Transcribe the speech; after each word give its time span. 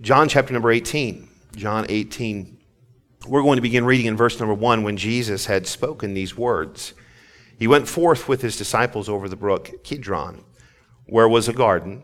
John 0.00 0.30
chapter 0.30 0.54
number 0.54 0.70
18. 0.70 1.28
John 1.56 1.84
18. 1.90 2.56
We're 3.28 3.42
going 3.42 3.56
to 3.56 3.62
begin 3.62 3.84
reading 3.84 4.06
in 4.06 4.16
verse 4.16 4.40
number 4.40 4.54
1 4.54 4.82
when 4.82 4.96
Jesus 4.96 5.44
had 5.44 5.66
spoken 5.66 6.14
these 6.14 6.34
words. 6.34 6.94
He 7.58 7.66
went 7.66 7.86
forth 7.86 8.26
with 8.26 8.40
his 8.40 8.56
disciples 8.56 9.10
over 9.10 9.28
the 9.28 9.36
brook 9.36 9.84
Kidron, 9.84 10.42
where 11.04 11.28
was 11.28 11.48
a 11.48 11.52
garden, 11.52 12.02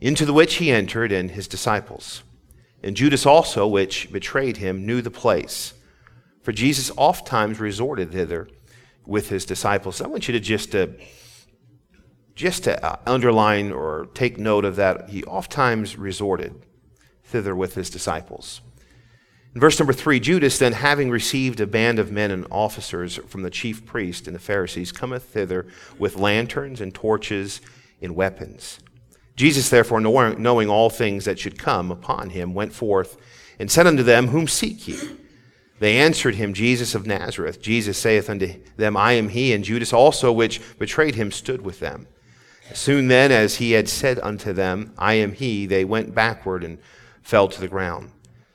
into 0.00 0.26
the 0.26 0.32
which 0.32 0.54
he 0.56 0.72
entered 0.72 1.12
and 1.12 1.30
his 1.30 1.46
disciples. 1.46 2.24
And 2.82 2.96
Judas 2.96 3.24
also, 3.24 3.68
which 3.68 4.10
betrayed 4.10 4.56
him, 4.56 4.84
knew 4.84 5.00
the 5.00 5.12
place. 5.12 5.74
For 6.42 6.50
Jesus 6.50 6.90
oft 6.96 7.24
times 7.24 7.60
resorted 7.60 8.10
thither 8.10 8.48
with 9.06 9.28
his 9.28 9.44
disciples. 9.44 10.00
I 10.00 10.08
want 10.08 10.26
you 10.26 10.32
to 10.32 10.40
just 10.40 10.72
to, 10.72 10.92
just 12.34 12.64
to 12.64 12.84
uh, 12.84 12.96
underline 13.06 13.70
or 13.70 14.08
take 14.12 14.38
note 14.38 14.64
of 14.64 14.74
that. 14.74 15.10
He 15.10 15.22
oft 15.22 15.52
times 15.52 15.96
resorted 15.96 16.66
thither 17.30 17.56
with 17.56 17.74
his 17.74 17.90
disciples. 17.90 18.60
In 19.54 19.60
verse 19.60 19.80
number 19.80 19.92
three, 19.92 20.20
Judas, 20.20 20.58
then 20.58 20.74
having 20.74 21.10
received 21.10 21.60
a 21.60 21.66
band 21.66 21.98
of 21.98 22.12
men 22.12 22.30
and 22.30 22.46
officers 22.50 23.16
from 23.26 23.42
the 23.42 23.50
chief 23.50 23.84
priest 23.84 24.26
and 24.28 24.36
the 24.36 24.40
Pharisees, 24.40 24.92
cometh 24.92 25.24
thither 25.24 25.66
with 25.98 26.16
lanterns 26.16 26.80
and 26.80 26.94
torches 26.94 27.60
and 28.00 28.14
weapons. 28.14 28.78
Jesus, 29.34 29.68
therefore, 29.68 30.00
knowing 30.00 30.68
all 30.68 30.90
things 30.90 31.24
that 31.24 31.38
should 31.38 31.58
come 31.58 31.90
upon 31.90 32.30
him, 32.30 32.54
went 32.54 32.72
forth 32.72 33.16
and 33.58 33.70
said 33.70 33.86
unto 33.86 34.02
them, 34.02 34.28
Whom 34.28 34.46
seek 34.46 34.86
ye? 34.86 34.98
They 35.80 35.96
answered 35.96 36.34
him, 36.34 36.52
Jesus 36.52 36.94
of 36.94 37.06
Nazareth. 37.06 37.60
Jesus 37.60 37.96
saith 37.98 38.28
unto 38.28 38.60
them, 38.76 38.96
I 38.96 39.12
am 39.14 39.30
he, 39.30 39.52
and 39.52 39.64
Judas 39.64 39.92
also, 39.92 40.30
which 40.30 40.60
betrayed 40.78 41.14
him, 41.14 41.32
stood 41.32 41.62
with 41.62 41.80
them. 41.80 42.06
Soon 42.74 43.08
then, 43.08 43.32
as 43.32 43.56
he 43.56 43.72
had 43.72 43.88
said 43.88 44.20
unto 44.20 44.52
them, 44.52 44.92
I 44.98 45.14
am 45.14 45.32
he, 45.32 45.66
they 45.66 45.84
went 45.84 46.14
backward 46.14 46.62
and 46.62 46.78
fell 47.30 47.46
to 47.46 47.60
the 47.60 47.68
ground. 47.68 48.10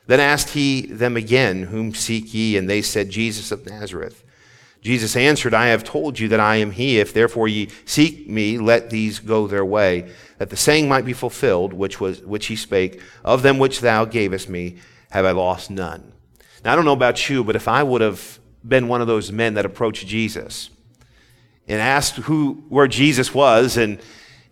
Then 0.05 0.19
asked 0.19 0.49
he 0.49 0.81
them 0.81 1.15
again, 1.15 1.63
Whom 1.63 1.95
seek 1.95 2.33
ye? 2.33 2.57
And 2.57 2.69
they 2.69 2.81
said, 2.81 3.09
Jesus 3.09 3.51
of 3.51 3.65
Nazareth. 3.65 4.21
Jesus 4.81 5.15
answered, 5.15 5.53
I 5.53 5.67
have 5.67 5.83
told 5.83 6.19
you 6.19 6.27
that 6.27 6.39
I 6.39 6.57
am 6.57 6.71
he. 6.71 6.99
If 6.99 7.13
therefore 7.13 7.47
ye 7.47 7.69
seek 7.85 8.29
me, 8.29 8.59
let 8.59 8.91
these 8.91 9.17
go 9.17 9.47
their 9.47 9.65
way, 9.65 10.11
that 10.37 10.51
the 10.51 10.57
saying 10.57 10.87
might 10.87 11.05
be 11.05 11.13
fulfilled, 11.13 11.73
which, 11.73 11.99
was, 11.99 12.21
which 12.21 12.47
he 12.47 12.55
spake, 12.55 13.01
Of 13.23 13.41
them 13.41 13.57
which 13.57 13.79
thou 13.79 14.05
gavest 14.05 14.47
me, 14.47 14.77
have 15.09 15.25
I 15.25 15.31
lost 15.31 15.71
none. 15.71 16.11
Now, 16.63 16.73
I 16.73 16.75
don't 16.75 16.85
know 16.85 16.91
about 16.91 17.29
you, 17.29 17.43
but 17.43 17.55
if 17.55 17.67
I 17.67 17.81
would 17.81 18.01
have 18.01 18.39
been 18.67 18.87
one 18.87 19.01
of 19.01 19.07
those 19.07 19.31
men 19.31 19.53
that 19.55 19.65
approached 19.65 20.05
Jesus 20.05 20.69
and 21.67 21.81
asked 21.81 22.17
who, 22.17 22.65
where 22.69 22.87
Jesus 22.87 23.33
was, 23.33 23.77
and 23.77 23.99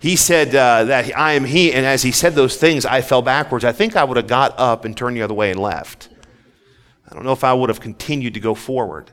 he 0.03 0.17
said 0.17 0.49
uh, 0.53 0.83
that 0.83 1.17
I 1.17 1.31
am 1.31 1.45
he, 1.45 1.71
and 1.71 1.85
as 1.85 2.01
he 2.03 2.11
said 2.11 2.35
those 2.35 2.57
things, 2.57 2.85
I 2.85 2.99
fell 2.99 3.21
backwards, 3.21 3.63
I 3.63 3.71
think 3.71 3.95
I 3.95 4.03
would 4.03 4.17
have 4.17 4.27
got 4.27 4.53
up 4.59 4.83
and 4.83 4.97
turned 4.97 5.15
the 5.15 5.21
other 5.21 5.33
way 5.33 5.49
and 5.49 5.57
left. 5.57 6.09
I 7.09 7.15
don't 7.15 7.23
know 7.23 7.31
if 7.31 7.45
I 7.45 7.53
would 7.53 7.69
have 7.69 7.79
continued 7.79 8.33
to 8.33 8.41
go 8.41 8.53
forward. 8.53 9.11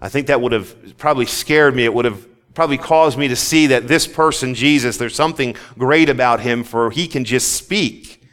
I 0.00 0.08
think 0.08 0.28
that 0.28 0.40
would 0.40 0.52
have 0.52 0.96
probably 0.96 1.26
scared 1.26 1.76
me. 1.76 1.84
It 1.84 1.92
would 1.92 2.06
have 2.06 2.26
probably 2.54 2.78
caused 2.78 3.18
me 3.18 3.28
to 3.28 3.36
see 3.36 3.66
that 3.66 3.86
this 3.86 4.06
person, 4.06 4.54
Jesus, 4.54 4.96
there's 4.96 5.14
something 5.14 5.54
great 5.76 6.08
about 6.08 6.40
him, 6.40 6.64
for 6.64 6.90
he 6.90 7.06
can 7.06 7.26
just 7.26 7.52
speak 7.52 8.26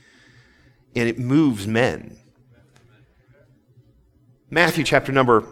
and 0.95 1.09
it 1.09 1.19
moves 1.19 1.67
men. 1.67 2.15
Matthew 4.49 4.85
chapter 4.85 5.11
number 5.11 5.43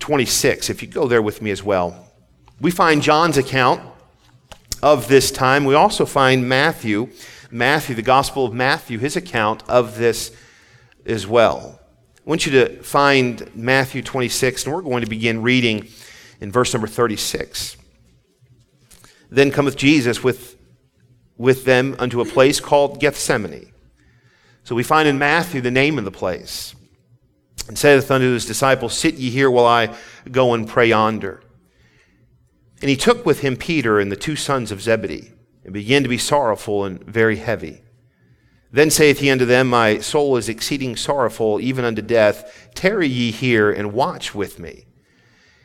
26, 0.00 0.70
if 0.70 0.82
you 0.82 0.88
go 0.88 1.06
there 1.06 1.22
with 1.22 1.40
me 1.40 1.52
as 1.52 1.62
well, 1.62 2.10
we 2.60 2.72
find 2.72 3.00
John's 3.00 3.38
account 3.38 3.92
of 4.86 5.08
this 5.08 5.32
time. 5.32 5.64
We 5.64 5.74
also 5.74 6.06
find 6.06 6.48
Matthew, 6.48 7.08
Matthew, 7.50 7.96
the 7.96 8.02
Gospel 8.02 8.44
of 8.44 8.54
Matthew, 8.54 9.00
his 9.00 9.16
account 9.16 9.68
of 9.68 9.98
this 9.98 10.30
as 11.04 11.26
well. 11.26 11.80
I 12.18 12.20
want 12.30 12.46
you 12.46 12.52
to 12.52 12.82
find 12.84 13.50
Matthew 13.56 14.00
26, 14.00 14.64
and 14.64 14.72
we're 14.72 14.82
going 14.82 15.02
to 15.02 15.10
begin 15.10 15.42
reading 15.42 15.88
in 16.40 16.52
verse 16.52 16.72
number 16.72 16.86
36. 16.86 17.76
Then 19.28 19.50
cometh 19.50 19.76
Jesus 19.76 20.22
with, 20.22 20.56
with 21.36 21.64
them 21.64 21.96
unto 21.98 22.20
a 22.20 22.24
place 22.24 22.60
called 22.60 23.00
Gethsemane. 23.00 23.72
So 24.62 24.76
we 24.76 24.84
find 24.84 25.08
in 25.08 25.18
Matthew 25.18 25.60
the 25.62 25.72
name 25.72 25.98
of 25.98 26.04
the 26.04 26.12
place. 26.12 26.76
And 27.66 27.76
saith 27.76 28.08
unto 28.08 28.32
his 28.32 28.46
disciples, 28.46 28.96
Sit 28.96 29.16
ye 29.16 29.30
here 29.30 29.50
while 29.50 29.66
I 29.66 29.96
go 30.30 30.54
and 30.54 30.68
pray 30.68 30.90
yonder. 30.90 31.42
And 32.80 32.90
he 32.90 32.96
took 32.96 33.24
with 33.24 33.40
him 33.40 33.56
Peter 33.56 33.98
and 33.98 34.12
the 34.12 34.16
two 34.16 34.36
sons 34.36 34.70
of 34.70 34.82
Zebedee, 34.82 35.32
and 35.64 35.72
began 35.72 36.02
to 36.02 36.08
be 36.08 36.18
sorrowful 36.18 36.84
and 36.84 37.02
very 37.04 37.36
heavy. 37.36 37.82
Then 38.70 38.90
saith 38.90 39.20
he 39.20 39.30
unto 39.30 39.44
them, 39.44 39.68
My 39.68 40.00
soul 40.00 40.36
is 40.36 40.48
exceeding 40.48 40.96
sorrowful, 40.96 41.60
even 41.60 41.84
unto 41.84 42.02
death. 42.02 42.68
Tarry 42.74 43.08
ye 43.08 43.30
here 43.30 43.70
and 43.70 43.92
watch 43.92 44.34
with 44.34 44.58
me. 44.58 44.84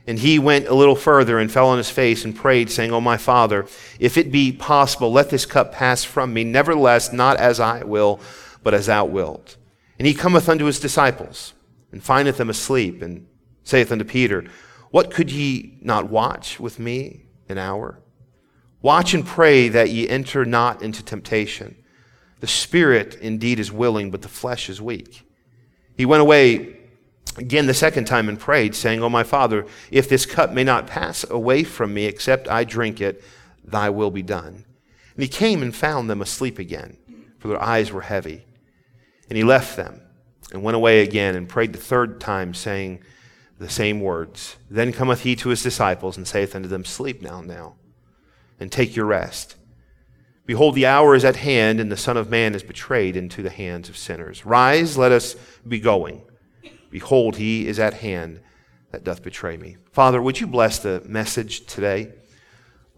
And 0.07 0.19
he 0.19 0.39
went 0.39 0.67
a 0.67 0.73
little 0.73 0.95
further 0.95 1.38
and 1.38 1.51
fell 1.51 1.67
on 1.67 1.77
his 1.77 1.89
face 1.89 2.25
and 2.25 2.35
prayed, 2.35 2.69
saying, 2.72 2.91
O 2.91 3.01
my 3.01 3.17
Father, 3.17 3.67
if 3.99 4.17
it 4.17 4.31
be 4.31 4.51
possible, 4.51 5.11
let 5.11 5.29
this 5.29 5.45
cup 5.45 5.73
pass 5.73 6.03
from 6.03 6.33
me. 6.33 6.43
Nevertheless, 6.43 7.13
not 7.13 7.38
as 7.38 7.59
I 7.59 7.83
will, 7.83 8.19
but 8.63 8.73
as 8.73 8.88
thou 8.88 9.05
wilt. 9.05 9.57
And 9.99 10.07
he 10.07 10.13
cometh 10.13 10.49
unto 10.49 10.66
his 10.66 10.79
disciples, 10.79 11.53
and 11.91 12.03
findeth 12.03 12.38
them 12.38 12.49
asleep, 12.49 13.01
and 13.01 13.28
saith 13.63 13.91
unto 13.91 14.05
Peter, 14.05 14.45
What 14.91 15.09
could 15.12 15.31
ye 15.31 15.78
not 15.81 16.09
watch 16.09 16.59
with 16.59 16.78
me 16.78 17.25
an 17.50 17.57
hour? 17.57 18.00
Watch 18.81 19.13
and 19.13 19.25
pray 19.25 19.69
that 19.69 19.90
ye 19.90 20.07
enter 20.07 20.46
not 20.46 20.81
into 20.81 21.03
temptation. 21.03 21.75
The 22.41 22.47
spirit 22.47 23.16
indeed 23.16 23.59
is 23.59 23.72
willing, 23.72 24.12
but 24.12 24.22
the 24.22 24.28
flesh 24.28 24.69
is 24.69 24.81
weak. 24.81 25.24
He 25.96 26.06
went 26.06 26.22
away 26.22 26.78
again 27.38 27.68
the 27.68 27.74
second 27.74 28.06
time 28.06 28.28
and 28.28 28.40
prayed, 28.40 28.75
saying, 28.75 29.02
O 29.02 29.09
my 29.09 29.24
Father, 29.24 29.66
if 29.91 30.09
this 30.09 30.25
cup 30.25 30.52
may 30.52 30.63
not 30.63 30.88
pass 30.88 31.23
away 31.29 31.63
from 31.63 31.94
me 31.94 32.06
except 32.06 32.47
I 32.47 32.63
drink 32.63 33.00
it, 33.00 33.23
thy 33.63 33.90
will 33.90 34.12
be 34.12 34.23
done. 34.23 34.66
And 35.16 35.23
he 35.23 35.28
came 35.28 35.62
and 35.62 35.75
found 35.75 36.09
them 36.09 36.22
asleep 36.22 36.59
again, 36.59 36.97
for 37.40 37.47
their 37.47 37.62
eyes 37.62 37.91
were 37.91 38.02
heavy. 38.02 38.46
And 39.29 39.38
he 39.38 39.44
left 39.44 39.78
them 39.78 40.02
and 40.52 40.63
went 40.63 40.75
away 40.75 41.02
again 41.02 41.35
and 41.35 41.47
prayed 41.47 41.73
the 41.73 41.79
third 41.79 42.19
time, 42.19 42.53
saying 42.53 43.03
the 43.61 43.69
same 43.69 44.01
words. 44.01 44.57
Then 44.69 44.91
cometh 44.91 45.22
he 45.22 45.35
to 45.38 45.49
his 45.49 45.61
disciples 45.61 46.17
and 46.17 46.27
saith 46.27 46.55
unto 46.55 46.67
them, 46.67 46.83
Sleep 46.83 47.22
now, 47.22 47.41
now, 47.41 47.75
and 48.59 48.72
take 48.72 48.95
your 48.95 49.05
rest. 49.05 49.55
Behold, 50.47 50.73
the 50.73 50.88
hour 50.88 51.13
is 51.13 51.23
at 51.23 51.35
hand, 51.35 51.79
and 51.79 51.91
the 51.91 51.95
Son 51.95 52.17
of 52.17 52.29
Man 52.29 52.55
is 52.55 52.63
betrayed 52.63 53.16
into 53.16 53.44
the 53.44 53.51
hands 53.51 53.88
of 53.88 53.95
sinners. 53.95 54.45
Rise, 54.45 54.97
let 54.97 55.11
us 55.11 55.35
be 55.66 55.79
going. 55.79 56.23
Behold, 56.89 57.38
he 57.38 57.67
is 57.67 57.79
at 57.79 57.94
hand 57.94 58.41
that 58.89 59.03
doth 59.03 59.22
betray 59.22 59.57
me. 59.57 59.78
Father, 59.91 60.22
would 60.22 60.39
you 60.39 60.47
bless 60.47 60.79
the 60.79 61.03
message 61.05 61.67
today? 61.67 62.11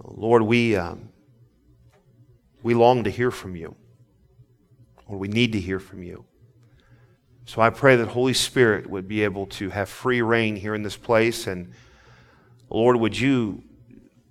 Lord, 0.01 0.43
we, 0.43 0.77
um, 0.77 1.09
we 2.63 2.73
long 2.73 3.03
to 3.03 3.11
hear 3.11 3.31
from 3.31 3.57
you. 3.57 3.75
Lord, 5.09 5.19
we 5.19 5.27
need 5.27 5.51
to 5.51 5.59
hear 5.59 5.79
from 5.79 6.01
you. 6.01 6.25
So 7.45 7.61
I 7.61 7.69
pray 7.69 7.95
that 7.97 8.09
Holy 8.09 8.33
Spirit 8.33 8.89
would 8.89 9.07
be 9.07 9.23
able 9.23 9.47
to 9.47 9.69
have 9.69 9.89
free 9.89 10.21
reign 10.21 10.55
here 10.55 10.75
in 10.75 10.83
this 10.83 10.97
place. 10.97 11.45
And 11.45 11.73
Lord, 12.69 12.97
would 12.97 13.19
you 13.19 13.63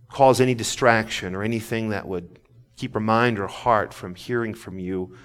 cause 0.09 0.41
any 0.41 0.55
distraction 0.55 1.35
or 1.35 1.43
anything 1.43 1.91
that 1.91 2.07
would 2.07 2.39
keep 2.77 2.95
our 2.95 3.01
mind 3.01 3.39
or 3.39 3.47
heart 3.47 3.93
from 3.93 4.15
hearing 4.15 4.55
from 4.55 4.79
you? 4.79 5.17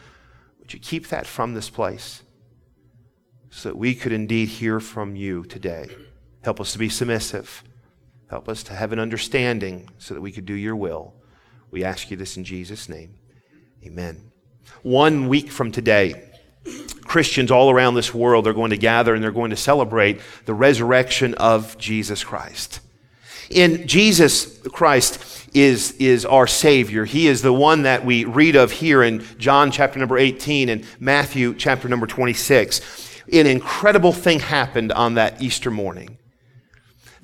Would 0.60 0.74
you 0.74 0.80
keep 0.80 1.08
that 1.08 1.26
from 1.26 1.54
this 1.54 1.70
place 1.70 2.24
so 3.50 3.70
that 3.70 3.78
we 3.78 3.96
could 3.96 4.12
indeed 4.12 4.50
hear 4.50 4.80
from 4.80 5.16
you 5.16 5.44
today? 5.44 5.88
Help 6.44 6.60
us 6.60 6.74
to 6.74 6.78
be 6.78 6.90
submissive. 6.90 7.64
Help 8.30 8.50
us 8.50 8.64
to 8.64 8.74
have 8.74 8.92
an 8.92 9.00
understanding 9.00 9.90
so 9.98 10.14
that 10.14 10.22
we 10.22 10.32
could 10.32 10.46
do 10.46 10.54
your 10.54 10.76
will. 10.76 11.14
We 11.72 11.84
ask 11.84 12.12
you 12.12 12.18
this 12.18 12.36
in 12.36 12.44
Jesus' 12.44 12.90
name. 12.90 13.16
Amen. 13.86 14.32
One 14.84 15.30
week 15.30 15.50
from 15.50 15.72
today, 15.72 16.30
Christians 17.08 17.52
all 17.52 17.72
around 17.72 17.96
this 17.96 18.14
world 18.14 18.48
are 18.48 18.54
going 18.54 18.72
to 18.72 18.78
gather 18.78 19.14
and 19.14 19.24
they're 19.24 19.32
going 19.32 19.52
to 19.52 19.58
celebrate 19.58 20.20
the 20.46 20.54
resurrection 20.54 21.34
of 21.36 21.78
Jesus 21.78 22.24
Christ. 22.24 22.82
In 23.50 23.88
Jesus 23.88 24.60
Christ 24.70 25.48
is, 25.56 25.94
is 25.94 26.26
our 26.26 26.48
Savior. 26.48 27.06
He 27.06 27.28
is 27.28 27.42
the 27.42 27.54
one 27.54 27.84
that 27.84 28.06
we 28.06 28.26
read 28.26 28.56
of 28.56 28.72
here 28.72 29.02
in 29.02 29.26
John 29.38 29.72
chapter 29.72 30.00
number 30.00 30.18
18 30.18 30.70
and 30.70 30.86
Matthew 31.00 31.56
chapter 31.56 31.88
number 31.88 32.08
26. 32.08 32.82
An 33.32 33.48
incredible 33.48 34.14
thing 34.14 34.40
happened 34.40 34.92
on 34.92 35.16
that 35.16 35.42
Easter 35.42 35.72
morning. 35.72 36.18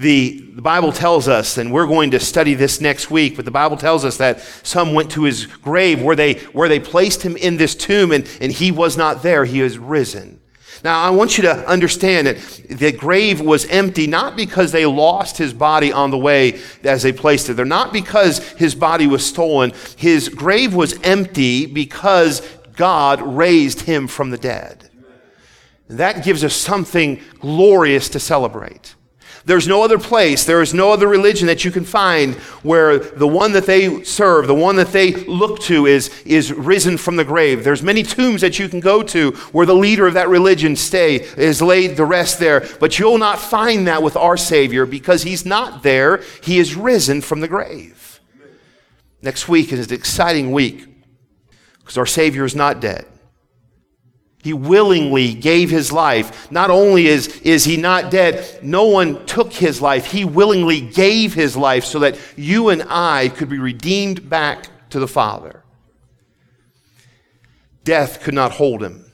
The, 0.04 0.52
the 0.54 0.62
Bible 0.62 0.92
tells 0.92 1.30
us, 1.30 1.58
and 1.58 1.72
we're 1.72 1.88
going 1.88 2.12
to 2.12 2.20
study 2.20 2.56
this 2.56 2.82
next 2.82 3.10
week, 3.10 3.38
but 3.38 3.46
the 3.46 3.52
Bible 3.52 3.78
tells 3.78 4.04
us 4.04 4.18
that 4.18 4.42
some 4.42 4.94
went 4.94 5.12
to 5.12 5.24
his 5.24 5.46
grave 5.46 6.02
where 6.02 6.18
they, 6.18 6.34
where 6.52 6.68
they 6.68 6.82
placed 6.82 7.22
him 7.22 7.38
in 7.38 7.56
this 7.56 7.74
tomb 7.74 8.12
and, 8.12 8.30
and 8.42 8.52
he 8.52 8.70
was 8.70 8.98
not 8.98 9.24
there. 9.24 9.46
He 9.46 9.62
is 9.62 9.78
risen. 9.78 10.42
Now, 10.84 11.02
I 11.02 11.10
want 11.12 11.38
you 11.38 11.44
to 11.44 11.66
understand 11.70 12.28
that 12.28 12.38
the 12.70 12.92
grave 12.92 13.40
was 13.40 13.64
empty 13.68 14.06
not 14.06 14.36
because 14.36 14.74
they 14.74 14.86
lost 14.86 15.38
his 15.38 15.54
body 15.54 15.94
on 15.94 16.12
the 16.12 16.18
way 16.18 16.60
as 16.84 17.04
they 17.04 17.14
placed 17.14 17.48
it 17.48 17.54
there, 17.54 17.64
not 17.64 17.94
because 17.94 18.40
his 18.54 18.76
body 18.76 19.08
was 19.08 19.26
stolen. 19.26 19.72
His 19.96 20.28
grave 20.28 20.76
was 20.76 21.00
empty 21.04 21.66
because 21.66 22.42
God 22.76 23.22
raised 23.22 23.80
him 23.80 24.08
from 24.08 24.32
the 24.32 24.38
dead. 24.38 24.90
That 25.88 26.26
gives 26.26 26.44
us 26.44 26.54
something 26.54 27.22
glorious 27.40 28.10
to 28.10 28.20
celebrate. 28.20 28.96
There's 29.46 29.68
no 29.68 29.84
other 29.84 30.00
place, 30.00 30.46
there 30.46 30.62
is 30.62 30.74
no 30.74 30.92
other 30.92 31.08
religion 31.08 31.48
that 31.48 31.66
you 31.66 31.72
can 31.72 31.84
find 31.84 32.36
where 32.64 32.98
the 32.98 33.28
one 33.28 33.52
that 33.52 33.66
they 33.66 34.04
serve, 34.06 34.48
the 34.48 34.56
one 34.56 34.78
that 34.78 34.94
they 34.94 35.12
look 35.12 35.60
to 35.64 35.86
is, 35.86 36.10
is 36.24 36.54
risen 36.54 36.98
from 36.98 37.18
the 37.18 37.26
grave. 37.26 37.66
There's 37.66 37.84
many 37.84 38.04
tombs 38.04 38.40
that 38.40 38.58
you 38.58 38.70
can 38.70 38.80
go 38.80 39.04
to 39.04 39.32
where 39.52 39.66
the 39.66 39.76
leader 39.76 40.08
of 40.08 40.14
that 40.14 40.30
religion 40.30 40.78
stay 40.78 41.16
is 41.16 41.62
laid 41.62 41.98
the 41.98 42.06
rest 42.06 42.40
there, 42.40 42.66
but 42.80 42.98
you'll 42.98 43.18
not 43.18 43.38
find 43.38 43.86
that 43.88 44.02
with 44.02 44.16
our 44.16 44.38
Savior 44.38 44.86
because 44.86 45.24
he's 45.24 45.46
not 45.46 45.84
there. 45.84 46.24
He 46.42 46.58
is 46.58 46.76
risen 46.76 47.20
from 47.20 47.42
the 47.42 47.50
grave. 47.50 48.22
Next 49.22 49.50
week 49.50 49.74
is 49.74 49.88
an 49.88 49.94
exciting 49.94 50.54
week 50.54 50.88
because 51.80 51.98
our 51.98 52.06
Savior 52.06 52.46
is 52.46 52.56
not 52.56 52.80
dead. 52.80 53.06
He 54.44 54.52
willingly 54.52 55.34
gave 55.34 55.70
his 55.70 55.90
life. 55.90 56.52
Not 56.52 56.70
only 56.70 57.08
is, 57.08 57.40
is 57.42 57.64
he 57.64 57.78
not 57.78 58.12
dead, 58.12 58.60
no 58.62 58.84
one 58.84 59.26
took 59.26 59.54
his 59.54 59.82
life. 59.82 60.06
He 60.06 60.26
willingly 60.26 60.82
gave 60.82 61.34
his 61.34 61.56
life 61.56 61.86
so 61.86 62.00
that 62.00 62.20
you 62.36 62.68
and 62.68 62.84
I 62.90 63.30
could 63.30 63.48
be 63.48 63.58
redeemed 63.58 64.30
back 64.30 64.68
to 64.90 65.00
the 65.00 65.08
Father. 65.08 65.64
Death 67.86 68.22
could 68.22 68.34
not 68.34 68.52
hold 68.52 68.84
him, 68.84 69.06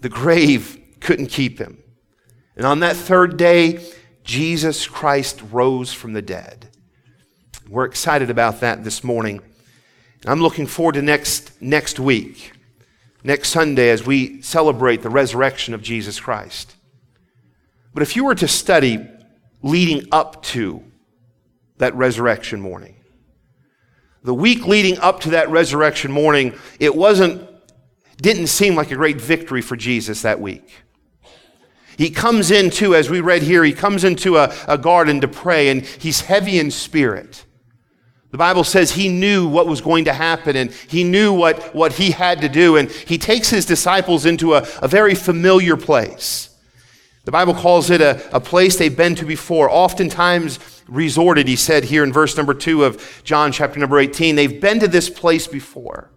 the 0.00 0.08
grave 0.08 0.80
couldn't 1.00 1.26
keep 1.26 1.58
him. 1.58 1.82
And 2.56 2.64
on 2.64 2.80
that 2.80 2.96
third 2.96 3.36
day, 3.36 3.86
Jesus 4.24 4.86
Christ 4.86 5.42
rose 5.52 5.92
from 5.92 6.14
the 6.14 6.22
dead. 6.22 6.70
We're 7.68 7.84
excited 7.84 8.30
about 8.30 8.60
that 8.60 8.82
this 8.82 9.04
morning. 9.04 9.42
I'm 10.24 10.40
looking 10.40 10.66
forward 10.66 10.94
to 10.94 11.02
next, 11.02 11.60
next 11.60 12.00
week 12.00 12.55
next 13.24 13.48
Sunday 13.50 13.90
as 13.90 14.06
we 14.06 14.42
celebrate 14.42 15.02
the 15.02 15.10
resurrection 15.10 15.74
of 15.74 15.82
Jesus 15.82 16.20
Christ. 16.20 16.74
But 17.94 18.02
if 18.02 18.14
you 18.14 18.24
were 18.24 18.34
to 18.34 18.48
study 18.48 19.06
leading 19.62 20.06
up 20.12 20.42
to 20.42 20.84
that 21.78 21.94
resurrection 21.94 22.60
morning, 22.60 22.96
the 24.22 24.34
week 24.34 24.66
leading 24.66 24.98
up 24.98 25.20
to 25.20 25.30
that 25.30 25.48
resurrection 25.50 26.12
morning, 26.12 26.54
it 26.78 26.94
wasn't, 26.94 27.48
didn't 28.18 28.48
seem 28.48 28.74
like 28.74 28.90
a 28.90 28.96
great 28.96 29.20
victory 29.20 29.62
for 29.62 29.76
Jesus 29.76 30.22
that 30.22 30.40
week. 30.40 30.68
He 31.96 32.10
comes 32.10 32.50
into, 32.50 32.94
as 32.94 33.08
we 33.08 33.22
read 33.22 33.42
here, 33.42 33.64
he 33.64 33.72
comes 33.72 34.04
into 34.04 34.36
a, 34.36 34.54
a 34.68 34.76
garden 34.76 35.22
to 35.22 35.28
pray, 35.28 35.70
and 35.70 35.82
he's 35.86 36.20
heavy 36.20 36.58
in 36.58 36.70
spirit. 36.70 37.45
The 38.30 38.38
Bible 38.38 38.64
says 38.64 38.92
he 38.92 39.08
knew 39.08 39.46
what 39.46 39.66
was 39.66 39.80
going 39.80 40.04
to 40.06 40.12
happen 40.12 40.56
and 40.56 40.70
he 40.70 41.04
knew 41.04 41.32
what, 41.32 41.74
what 41.74 41.92
he 41.94 42.10
had 42.10 42.40
to 42.42 42.48
do. 42.48 42.76
And 42.76 42.90
he 42.90 43.18
takes 43.18 43.48
his 43.48 43.64
disciples 43.64 44.26
into 44.26 44.54
a, 44.54 44.66
a 44.82 44.88
very 44.88 45.14
familiar 45.14 45.76
place. 45.76 46.50
The 47.24 47.32
Bible 47.32 47.54
calls 47.54 47.90
it 47.90 48.00
a, 48.00 48.34
a 48.34 48.40
place 48.40 48.76
they've 48.76 48.96
been 48.96 49.14
to 49.16 49.24
before, 49.24 49.68
oftentimes 49.70 50.58
resorted, 50.86 51.48
he 51.48 51.56
said 51.56 51.84
here 51.84 52.04
in 52.04 52.12
verse 52.12 52.36
number 52.36 52.54
two 52.54 52.84
of 52.84 53.22
John 53.24 53.52
chapter 53.52 53.80
number 53.80 53.98
18. 53.98 54.36
They've 54.36 54.60
been 54.60 54.80
to 54.80 54.88
this 54.88 55.10
place 55.10 55.46
before. 55.46 56.10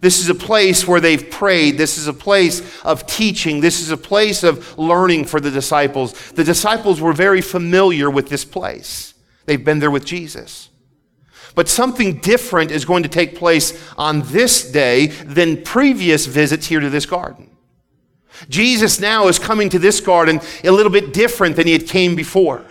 This 0.00 0.18
is 0.18 0.28
a 0.28 0.34
place 0.34 0.88
where 0.88 1.00
they've 1.00 1.30
prayed. 1.30 1.78
This 1.78 1.96
is 1.96 2.08
a 2.08 2.12
place 2.12 2.82
of 2.82 3.06
teaching. 3.06 3.60
This 3.60 3.80
is 3.80 3.90
a 3.90 3.96
place 3.96 4.42
of 4.42 4.76
learning 4.76 5.26
for 5.26 5.38
the 5.38 5.50
disciples. 5.50 6.32
The 6.32 6.42
disciples 6.42 7.00
were 7.00 7.12
very 7.12 7.40
familiar 7.40 8.10
with 8.10 8.28
this 8.28 8.44
place. 8.44 9.14
They've 9.46 9.64
been 9.64 9.78
there 9.78 9.92
with 9.92 10.04
Jesus. 10.04 10.70
But 11.54 11.68
something 11.68 12.18
different 12.18 12.70
is 12.70 12.84
going 12.84 13.02
to 13.02 13.08
take 13.08 13.36
place 13.36 13.78
on 13.98 14.22
this 14.22 14.70
day 14.70 15.08
than 15.08 15.62
previous 15.62 16.26
visits 16.26 16.66
here 16.66 16.80
to 16.80 16.90
this 16.90 17.06
garden. 17.06 17.50
Jesus 18.48 18.98
now 18.98 19.28
is 19.28 19.38
coming 19.38 19.68
to 19.70 19.78
this 19.78 20.00
garden 20.00 20.40
a 20.64 20.70
little 20.70 20.92
bit 20.92 21.12
different 21.12 21.56
than 21.56 21.66
he 21.66 21.72
had 21.72 21.86
came 21.86 22.16
before. 22.16 22.64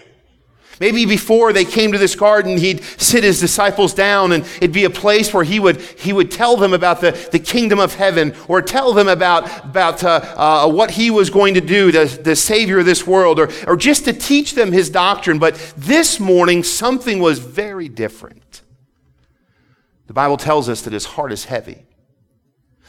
Maybe 0.80 1.06
before 1.06 1.54
they 1.54 1.64
came 1.64 1.92
to 1.92 2.00
this 2.00 2.16
garden, 2.16 2.58
he'd 2.58 2.84
sit 3.00 3.24
his 3.24 3.40
disciples 3.40 3.94
down 3.94 4.32
and 4.32 4.44
it'd 4.58 4.72
be 4.72 4.86
a 4.86 4.90
place 4.90 5.32
where 5.32 5.44
he 5.44 5.60
would, 5.60 5.80
he 5.80 6.12
would 6.12 6.32
tell 6.32 6.58
them 6.58 6.74
about 6.74 7.02
the, 7.02 7.12
the 7.32 7.38
kingdom 7.38 7.78
of 7.78 7.94
heaven 7.94 8.34
or 8.48 8.64
tell 8.64 8.92
them 8.92 9.08
about, 9.08 9.64
about 9.64 10.04
uh, 10.04 10.22
uh, 10.36 10.68
what 10.68 10.90
he 10.90 11.12
was 11.12 11.30
going 11.30 11.54
to 11.54 11.62
do, 11.62 11.92
the, 11.92 12.06
the 12.24 12.36
Savior 12.36 12.80
of 12.80 12.88
this 12.88 13.06
world, 13.06 13.40
or, 13.40 13.52
or 13.68 13.78
just 13.78 14.06
to 14.06 14.14
teach 14.14 14.56
them 14.56 14.72
his 14.72 14.90
doctrine. 14.90 15.38
But 15.38 15.54
this 15.78 16.20
morning, 16.20 16.64
something 16.64 17.20
was 17.20 17.38
very 17.38 17.88
different. 17.88 18.64
The 20.12 20.16
Bible 20.16 20.36
tells 20.36 20.68
us 20.68 20.82
that 20.82 20.92
his 20.92 21.06
heart 21.06 21.32
is 21.32 21.46
heavy. 21.46 21.86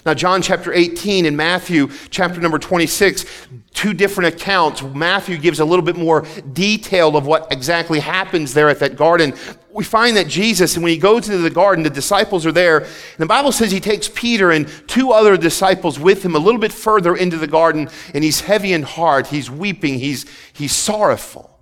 Now, 0.04 0.12
John 0.12 0.42
chapter 0.42 0.72
18 0.72 1.24
and 1.24 1.36
Matthew 1.36 1.88
chapter 2.10 2.40
number 2.40 2.58
26, 2.58 3.24
two 3.72 3.94
different 3.94 4.34
accounts. 4.34 4.82
Matthew 4.82 5.38
gives 5.38 5.60
a 5.60 5.64
little 5.64 5.84
bit 5.84 5.94
more 5.94 6.26
detail 6.52 7.16
of 7.16 7.24
what 7.24 7.52
exactly 7.52 8.00
happens 8.00 8.54
there 8.54 8.69
at 8.69 8.80
that 8.80 8.96
garden. 8.96 9.34
We 9.70 9.84
find 9.84 10.16
that 10.16 10.26
Jesus, 10.26 10.74
and 10.74 10.82
when 10.82 10.90
he 10.90 10.98
goes 10.98 11.28
into 11.28 11.42
the 11.42 11.48
garden, 11.48 11.84
the 11.84 11.90
disciples 11.90 12.44
are 12.44 12.50
there. 12.50 12.78
And 12.80 13.19
the 13.19 13.26
Bible 13.26 13.52
says 13.52 13.70
he 13.70 13.78
takes 13.78 14.08
Peter 14.08 14.50
and 14.50 14.66
two 14.88 15.12
other 15.12 15.36
disciples 15.36 16.00
with 16.00 16.24
him 16.24 16.34
a 16.34 16.40
little 16.40 16.60
bit 16.60 16.72
further 16.72 17.14
into 17.14 17.36
the 17.36 17.46
garden, 17.46 17.88
and 18.14 18.24
he's 18.24 18.40
heavy 18.40 18.72
in 18.72 18.82
heart. 18.82 19.28
He's 19.28 19.48
weeping. 19.48 20.00
He's, 20.00 20.26
he's 20.52 20.72
sorrowful. 20.72 21.56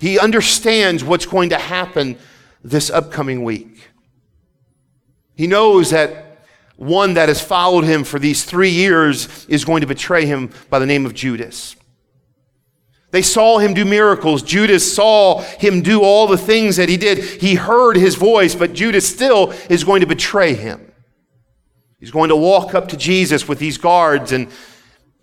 He 0.00 0.18
understands 0.18 1.04
what's 1.04 1.26
going 1.26 1.50
to 1.50 1.58
happen 1.58 2.18
this 2.64 2.90
upcoming 2.90 3.44
week. 3.44 3.89
He 5.40 5.46
knows 5.46 5.88
that 5.88 6.42
one 6.76 7.14
that 7.14 7.30
has 7.30 7.40
followed 7.40 7.84
him 7.84 8.04
for 8.04 8.18
these 8.18 8.44
three 8.44 8.68
years 8.68 9.46
is 9.46 9.64
going 9.64 9.80
to 9.80 9.86
betray 9.86 10.26
him 10.26 10.50
by 10.68 10.78
the 10.78 10.84
name 10.84 11.06
of 11.06 11.14
Judas. 11.14 11.76
They 13.10 13.22
saw 13.22 13.56
him 13.56 13.72
do 13.72 13.86
miracles. 13.86 14.42
Judas 14.42 14.94
saw 14.94 15.40
him 15.40 15.80
do 15.80 16.02
all 16.02 16.26
the 16.26 16.36
things 16.36 16.76
that 16.76 16.90
he 16.90 16.98
did. 16.98 17.24
He 17.24 17.54
heard 17.54 17.96
his 17.96 18.16
voice, 18.16 18.54
but 18.54 18.74
Judas 18.74 19.08
still 19.08 19.54
is 19.70 19.82
going 19.82 20.02
to 20.02 20.06
betray 20.06 20.52
him. 20.52 20.92
He's 21.98 22.10
going 22.10 22.28
to 22.28 22.36
walk 22.36 22.74
up 22.74 22.88
to 22.88 22.98
Jesus 22.98 23.48
with 23.48 23.58
these 23.58 23.78
guards 23.78 24.32
and 24.32 24.48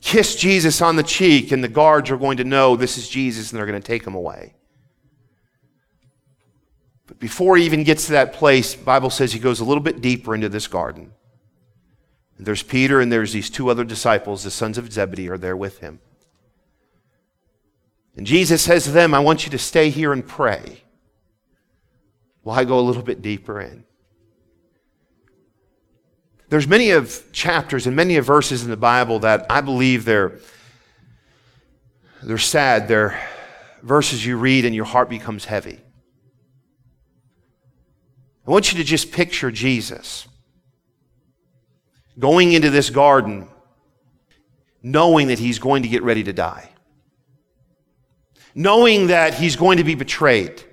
kiss 0.02 0.36
Jesus 0.36 0.82
on 0.82 0.96
the 0.96 1.04
cheek, 1.04 1.52
and 1.52 1.64
the 1.64 1.68
guards 1.68 2.10
are 2.10 2.18
going 2.18 2.38
to 2.38 2.44
know 2.44 2.76
this 2.76 2.98
is 2.98 3.08
Jesus 3.08 3.52
and 3.52 3.60
they're 3.60 3.68
going 3.68 3.80
to 3.80 3.88
take 3.88 4.08
him 4.08 4.16
away. 4.16 4.56
But 7.08 7.20
before 7.20 7.58
he 7.58 7.66
even 7.66 7.84
gets 7.84 8.06
to 8.08 8.12
that 8.12 8.34
place, 8.34 8.76
Bible 8.76 9.10
says 9.10 9.32
he 9.32 9.40
goes 9.40 9.62
a 9.62 9.66
little 9.66 9.82
bit 9.82 10.02
deeper 10.02 10.36
into 10.36 10.50
this 10.50 10.68
garden. 10.68 11.14
And 12.38 12.46
there's 12.46 12.64
Peter 12.64 13.00
and 13.00 13.12
there's 13.12 13.34
these 13.34 13.50
two 13.50 13.70
other 13.70 13.84
disciples, 13.84 14.44
the 14.44 14.52
sons 14.52 14.78
of 14.78 14.92
Zebedee, 14.92 15.30
are 15.30 15.38
there 15.38 15.58
with 15.58 15.80
him. 15.80 16.00
And 18.16 18.28
Jesus 18.28 18.62
says 18.62 18.84
to 18.84 18.92
them, 18.92 19.14
I 19.14 19.20
want 19.20 19.46
you 19.46 19.52
to 19.52 19.58
stay 19.58 19.90
here 19.90 20.12
and 20.12 20.28
pray 20.28 20.82
while 22.42 22.60
I 22.60 22.66
go 22.66 22.80
a 22.80 22.82
little 22.82 23.04
bit 23.04 23.22
deeper 23.22 23.62
in. 23.62 23.86
There's 26.50 26.68
many 26.68 26.92
of 26.92 27.24
chapters 27.32 27.88
and 27.88 27.96
many 27.96 28.18
of 28.18 28.26
verses 28.26 28.64
in 28.64 28.70
the 28.70 28.78
Bible 28.78 29.20
that 29.20 29.46
I 29.50 29.62
believe 29.62 30.06
they're, 30.06 30.40
they're 32.24 32.38
sad. 32.38 32.88
They're 32.88 33.20
verses 33.84 34.26
you 34.26 34.38
read 34.38 34.66
and 34.66 34.74
your 34.74 34.86
heart 34.86 35.10
becomes 35.10 35.46
heavy. 35.46 35.82
I 38.48 38.52
want 38.52 38.72
you 38.72 38.78
to 38.78 38.84
just 38.86 39.12
picture 39.12 39.52
Jesus 39.52 40.26
going 42.18 42.54
into 42.54 42.70
this 42.70 42.90
garden 42.90 43.50
knowing 44.82 45.28
that 45.28 45.38
he's 45.38 45.60
going 45.60 45.84
to 45.84 45.90
get 45.90 46.02
ready 46.02 46.24
to 46.24 46.32
die, 46.32 46.70
knowing 48.56 49.08
that 49.08 49.34
he's 49.34 49.58
going 49.58 49.80
to 49.80 49.84
be 49.84 49.96
betrayed, 49.96 50.64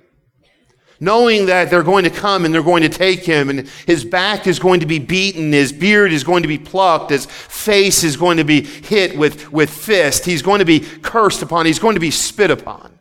knowing 1.01 1.47
that 1.47 1.69
they're 1.69 1.83
going 1.83 2.05
to 2.05 2.11
come 2.11 2.45
and 2.45 2.55
they're 2.55 2.63
going 2.63 2.83
to 2.83 2.89
take 2.89 3.25
him, 3.25 3.51
and 3.51 3.69
his 3.87 4.05
back 4.05 4.47
is 4.47 4.61
going 4.61 4.79
to 4.79 4.87
be 4.87 5.01
beaten, 5.01 5.53
his 5.53 5.73
beard 5.73 6.13
is 6.13 6.23
going 6.23 6.43
to 6.43 6.49
be 6.49 6.59
plucked, 6.59 7.11
his 7.11 7.27
face 7.27 8.05
is 8.05 8.17
going 8.17 8.37
to 8.37 8.45
be 8.45 8.61
hit 8.63 9.19
with, 9.19 9.53
with 9.53 9.69
fist, 9.69 10.25
he's 10.25 10.43
going 10.43 10.61
to 10.61 10.65
be 10.65 10.79
cursed 10.79 11.43
upon, 11.43 11.67
he's 11.67 11.81
going 11.81 11.95
to 11.95 12.01
be 12.01 12.13
spit 12.13 12.53
upon. 12.53 12.95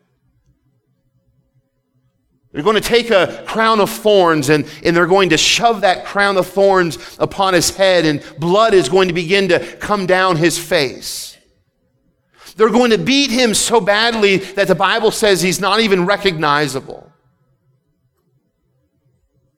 They're 2.53 2.61
going 2.61 2.75
to 2.75 2.81
take 2.81 3.09
a 3.09 3.43
crown 3.47 3.81
of 3.81 3.89
thorns 3.89 4.49
and, 4.49 4.67
and 4.83 4.95
they're 4.95 5.07
going 5.07 5.29
to 5.29 5.37
shove 5.37 5.81
that 5.81 6.05
crown 6.05 6.37
of 6.37 6.45
thorns 6.47 7.17
upon 7.19 7.55
his 7.55 7.75
head, 7.75 8.05
and 8.05 8.23
blood 8.39 8.75
is 8.75 8.89
going 8.89 9.07
to 9.07 9.13
begin 9.13 9.49
to 9.49 9.59
come 9.77 10.05
down 10.05 10.37
his 10.37 10.57
face. 10.57 11.35
They're 12.55 12.69
going 12.69 12.91
to 12.91 12.99
beat 12.99 13.31
him 13.31 13.55
so 13.55 13.81
badly 13.81 14.37
that 14.37 14.67
the 14.67 14.75
Bible 14.75 15.09
says 15.09 15.41
he's 15.41 15.59
not 15.59 15.79
even 15.79 16.05
recognizable. 16.05 17.11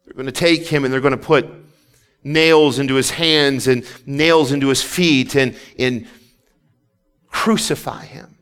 They're 0.06 0.14
going 0.14 0.28
to 0.28 0.32
take 0.32 0.66
him 0.66 0.86
and 0.86 0.94
they're 0.94 1.02
going 1.02 1.12
to 1.12 1.18
put 1.18 1.50
nails 2.24 2.80
into 2.80 2.96
his 2.96 3.12
hands 3.12 3.68
and 3.68 3.86
nails 4.06 4.54
into 4.54 4.68
his 4.68 4.82
feet 4.82 5.36
and, 5.36 5.58
and 5.78 6.08
crucify 7.28 8.06
him 8.06 8.38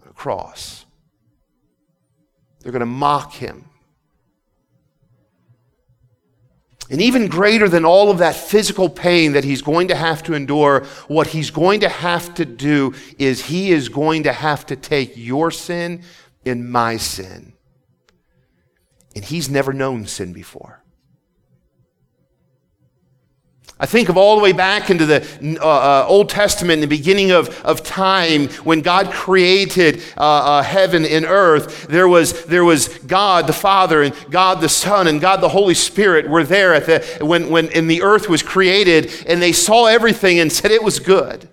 on 0.00 0.08
a 0.08 0.14
cross. 0.14 0.81
They're 2.62 2.72
going 2.72 2.80
to 2.80 2.86
mock 2.86 3.32
him. 3.32 3.66
And 6.90 7.00
even 7.00 7.28
greater 7.28 7.68
than 7.68 7.84
all 7.84 8.10
of 8.10 8.18
that 8.18 8.36
physical 8.36 8.90
pain 8.90 9.32
that 9.32 9.44
he's 9.44 9.62
going 9.62 9.88
to 9.88 9.94
have 9.94 10.22
to 10.24 10.34
endure, 10.34 10.84
what 11.08 11.28
he's 11.28 11.50
going 11.50 11.80
to 11.80 11.88
have 11.88 12.34
to 12.34 12.44
do 12.44 12.94
is 13.18 13.46
he 13.46 13.72
is 13.72 13.88
going 13.88 14.24
to 14.24 14.32
have 14.32 14.66
to 14.66 14.76
take 14.76 15.16
your 15.16 15.50
sin 15.50 16.02
and 16.44 16.70
my 16.70 16.98
sin. 16.98 17.54
And 19.14 19.24
he's 19.24 19.48
never 19.48 19.72
known 19.72 20.06
sin 20.06 20.32
before. 20.32 20.81
I 23.82 23.86
think 23.86 24.08
of 24.08 24.16
all 24.16 24.36
the 24.36 24.42
way 24.42 24.52
back 24.52 24.90
into 24.90 25.06
the 25.06 25.58
uh, 25.60 25.66
uh, 25.66 26.06
Old 26.06 26.28
Testament, 26.28 26.74
in 26.74 26.80
the 26.82 26.86
beginning 26.86 27.32
of, 27.32 27.48
of 27.64 27.82
time, 27.82 28.46
when 28.62 28.80
God 28.80 29.10
created 29.10 30.04
uh, 30.16 30.20
uh, 30.20 30.62
heaven 30.62 31.04
and 31.04 31.24
earth. 31.24 31.88
There 31.88 32.06
was, 32.06 32.44
there 32.44 32.64
was 32.64 32.86
God 32.98 33.48
the 33.48 33.52
Father 33.52 34.02
and 34.02 34.14
God 34.30 34.60
the 34.60 34.68
Son 34.68 35.08
and 35.08 35.20
God 35.20 35.40
the 35.40 35.48
Holy 35.48 35.74
Spirit 35.74 36.30
were 36.30 36.44
there 36.44 36.74
at 36.74 36.86
the, 36.86 37.26
when, 37.26 37.50
when 37.50 37.70
and 37.70 37.90
the 37.90 38.02
earth 38.02 38.28
was 38.28 38.40
created, 38.40 39.12
and 39.26 39.42
they 39.42 39.50
saw 39.50 39.86
everything 39.86 40.38
and 40.38 40.52
said 40.52 40.70
it 40.70 40.84
was 40.84 41.00
good. 41.00 41.48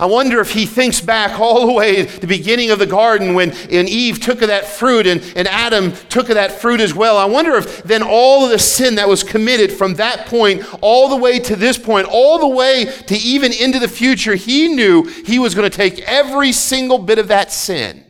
I 0.00 0.06
wonder 0.06 0.40
if 0.40 0.52
he 0.52 0.64
thinks 0.64 1.00
back 1.00 1.40
all 1.40 1.66
the 1.66 1.72
way 1.72 2.06
to 2.06 2.20
the 2.20 2.28
beginning 2.28 2.70
of 2.70 2.78
the 2.78 2.86
garden 2.86 3.34
when 3.34 3.50
and 3.50 3.88
Eve 3.88 4.20
took 4.20 4.42
of 4.42 4.48
that 4.48 4.64
fruit 4.64 5.08
and, 5.08 5.20
and 5.34 5.48
Adam 5.48 5.92
took 6.08 6.28
of 6.28 6.36
that 6.36 6.52
fruit 6.52 6.80
as 6.80 6.94
well. 6.94 7.16
I 7.16 7.24
wonder 7.24 7.56
if 7.56 7.82
then 7.82 8.04
all 8.04 8.44
of 8.44 8.50
the 8.50 8.60
sin 8.60 8.94
that 8.94 9.08
was 9.08 9.24
committed 9.24 9.72
from 9.72 9.94
that 9.94 10.26
point 10.26 10.62
all 10.82 11.08
the 11.08 11.16
way 11.16 11.40
to 11.40 11.56
this 11.56 11.76
point, 11.76 12.06
all 12.08 12.38
the 12.38 12.46
way 12.46 12.84
to 12.84 13.16
even 13.16 13.52
into 13.52 13.80
the 13.80 13.88
future, 13.88 14.36
he 14.36 14.68
knew 14.68 15.02
he 15.02 15.40
was 15.40 15.56
going 15.56 15.68
to 15.68 15.76
take 15.76 15.98
every 16.00 16.52
single 16.52 16.98
bit 16.98 17.18
of 17.18 17.26
that 17.28 17.50
sin, 17.50 18.04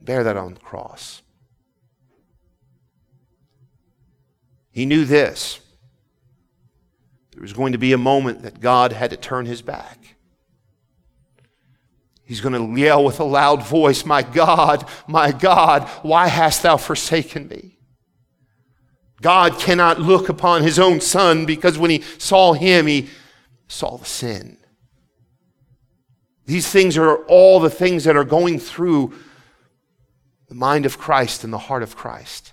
bear 0.00 0.22
that 0.22 0.36
on 0.36 0.54
the 0.54 0.60
cross. 0.60 1.22
He 4.70 4.86
knew 4.86 5.04
this 5.04 5.61
there 7.42 7.46
was 7.46 7.54
going 7.54 7.72
to 7.72 7.78
be 7.78 7.92
a 7.92 7.98
moment 7.98 8.42
that 8.42 8.60
God 8.60 8.92
had 8.92 9.10
to 9.10 9.16
turn 9.16 9.46
his 9.46 9.62
back. 9.62 10.14
He's 12.22 12.40
going 12.40 12.54
to 12.54 12.80
yell 12.80 13.02
with 13.02 13.18
a 13.18 13.24
loud 13.24 13.66
voice, 13.66 14.06
My 14.06 14.22
God, 14.22 14.88
my 15.08 15.32
God, 15.32 15.88
why 16.02 16.28
hast 16.28 16.62
thou 16.62 16.76
forsaken 16.76 17.48
me? 17.48 17.78
God 19.20 19.58
cannot 19.58 20.00
look 20.00 20.28
upon 20.28 20.62
his 20.62 20.78
own 20.78 21.00
son 21.00 21.44
because 21.44 21.76
when 21.76 21.90
he 21.90 22.04
saw 22.16 22.52
him, 22.52 22.86
he 22.86 23.08
saw 23.66 23.96
the 23.96 24.04
sin. 24.04 24.56
These 26.46 26.68
things 26.68 26.96
are 26.96 27.16
all 27.24 27.58
the 27.58 27.70
things 27.70 28.04
that 28.04 28.16
are 28.16 28.22
going 28.22 28.60
through 28.60 29.14
the 30.46 30.54
mind 30.54 30.86
of 30.86 30.96
Christ 30.96 31.42
and 31.42 31.52
the 31.52 31.58
heart 31.58 31.82
of 31.82 31.96
Christ. 31.96 32.52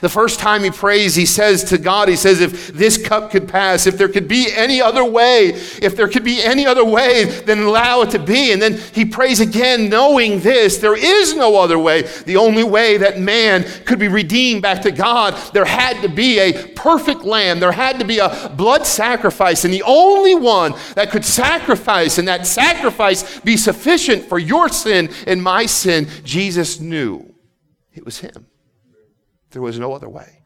The 0.00 0.08
first 0.08 0.40
time 0.40 0.64
he 0.64 0.70
prays, 0.70 1.14
he 1.14 1.24
says 1.24 1.64
to 1.64 1.78
God, 1.78 2.08
he 2.08 2.16
says, 2.16 2.40
if 2.40 2.68
this 2.68 2.98
cup 2.98 3.30
could 3.30 3.48
pass, 3.48 3.86
if 3.86 3.96
there 3.96 4.08
could 4.08 4.28
be 4.28 4.48
any 4.52 4.80
other 4.80 5.04
way, 5.04 5.50
if 5.80 5.96
there 5.96 6.08
could 6.08 6.24
be 6.24 6.42
any 6.42 6.66
other 6.66 6.84
way, 6.84 7.24
then 7.24 7.60
allow 7.60 8.02
it 8.02 8.10
to 8.10 8.18
be. 8.18 8.52
And 8.52 8.60
then 8.60 8.78
he 8.92 9.04
prays 9.04 9.40
again, 9.40 9.88
knowing 9.88 10.40
this, 10.40 10.78
there 10.78 10.96
is 10.96 11.34
no 11.34 11.56
other 11.56 11.78
way. 11.78 12.02
The 12.26 12.36
only 12.36 12.64
way 12.64 12.98
that 12.98 13.20
man 13.20 13.64
could 13.84 13.98
be 13.98 14.08
redeemed 14.08 14.62
back 14.62 14.82
to 14.82 14.90
God, 14.90 15.34
there 15.54 15.64
had 15.64 16.02
to 16.02 16.08
be 16.08 16.38
a 16.38 16.68
perfect 16.74 17.22
lamb. 17.22 17.60
There 17.60 17.72
had 17.72 17.98
to 18.00 18.04
be 18.04 18.18
a 18.18 18.52
blood 18.56 18.86
sacrifice. 18.86 19.64
And 19.64 19.72
the 19.72 19.84
only 19.84 20.34
one 20.34 20.74
that 20.96 21.12
could 21.12 21.24
sacrifice 21.24 22.18
and 22.18 22.28
that 22.28 22.46
sacrifice 22.46 23.40
be 23.40 23.56
sufficient 23.56 24.28
for 24.28 24.38
your 24.38 24.68
sin 24.68 25.08
and 25.26 25.42
my 25.42 25.66
sin, 25.66 26.08
Jesus 26.24 26.80
knew 26.80 27.32
it 27.94 28.04
was 28.04 28.18
him. 28.18 28.48
There 29.54 29.62
was 29.62 29.78
no 29.78 29.92
other 29.92 30.08
way. 30.08 30.40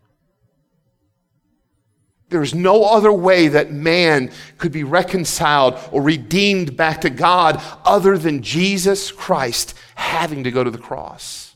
There 2.29 2.41
was 2.41 2.55
no 2.55 2.85
other 2.85 3.11
way 3.11 3.49
that 3.49 3.73
man 3.73 4.31
could 4.59 4.71
be 4.71 4.85
reconciled 4.85 5.79
or 5.91 6.03
redeemed 6.03 6.77
back 6.77 7.00
to 7.00 7.11
God 7.11 7.59
other 7.87 8.19
than 8.19 8.43
Jesus 8.43 9.11
Christ 9.11 9.73
having 9.95 10.45
to 10.45 10.50
go 10.50 10.62
to 10.62 10.71
the 10.71 10.77
cross. 10.77 11.55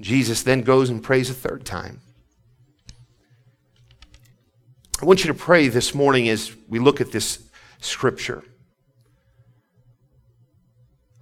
Jesus 0.00 0.42
then 0.42 0.62
goes 0.62 0.90
and 0.90 1.00
prays 1.00 1.30
a 1.30 1.34
third 1.34 1.64
time. 1.64 2.00
I 5.00 5.04
want 5.04 5.22
you 5.22 5.28
to 5.28 5.38
pray 5.38 5.68
this 5.68 5.94
morning 5.94 6.28
as 6.28 6.50
we 6.68 6.80
look 6.80 7.00
at 7.00 7.12
this 7.12 7.38
scripture. 7.78 8.42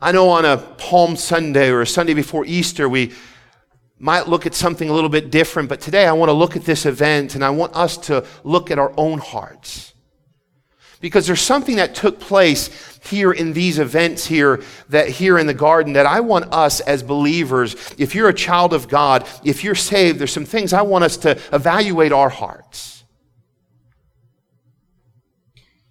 I 0.00 0.12
know 0.12 0.30
on 0.30 0.47
a 0.47 0.57
Palm 0.57 1.16
Sunday 1.16 1.69
or 1.69 1.83
a 1.83 1.87
Sunday 1.87 2.14
before 2.14 2.47
Easter, 2.47 2.88
we 2.88 3.12
might 4.00 4.28
look 4.28 4.47
at 4.47 4.54
something 4.54 4.88
a 4.88 4.95
little 4.95 5.11
bit 5.11 5.30
different, 5.30 5.69
but 5.69 5.80
today 5.80 6.07
I 6.07 6.12
want 6.12 6.30
to 6.30 6.33
look 6.33 6.57
at 6.57 6.64
this 6.64 6.87
event 6.87 7.35
and 7.35 7.45
I 7.45 7.50
want 7.50 7.76
us 7.76 7.99
to 7.99 8.26
look 8.42 8.71
at 8.71 8.78
our 8.78 8.92
own 8.97 9.19
hearts. 9.19 9.92
Because 11.02 11.26
there's 11.26 11.40
something 11.40 11.76
that 11.76 11.95
took 11.95 12.19
place 12.19 12.99
here 13.04 13.30
in 13.30 13.52
these 13.52 13.78
events 13.78 14.26
here 14.26 14.62
that 14.88 15.09
here 15.09 15.38
in 15.38 15.47
the 15.47 15.54
garden 15.54 15.92
that 15.95 16.07
I 16.07 16.21
want 16.21 16.52
us 16.52 16.80
as 16.80 17.02
believers, 17.02 17.76
if 17.99 18.14
you're 18.14 18.30
a 18.30 18.35
child 18.35 18.73
of 18.73 18.88
God, 18.88 19.26
if 19.45 19.62
you're 19.62 19.75
saved, 19.75 20.19
there's 20.19 20.33
some 20.33 20.47
things 20.47 20.73
I 20.73 20.83
want 20.83 21.04
us 21.04 21.19
to 21.19 21.38
evaluate 21.52 22.12
our 22.12 22.30
hearts. 22.30 23.04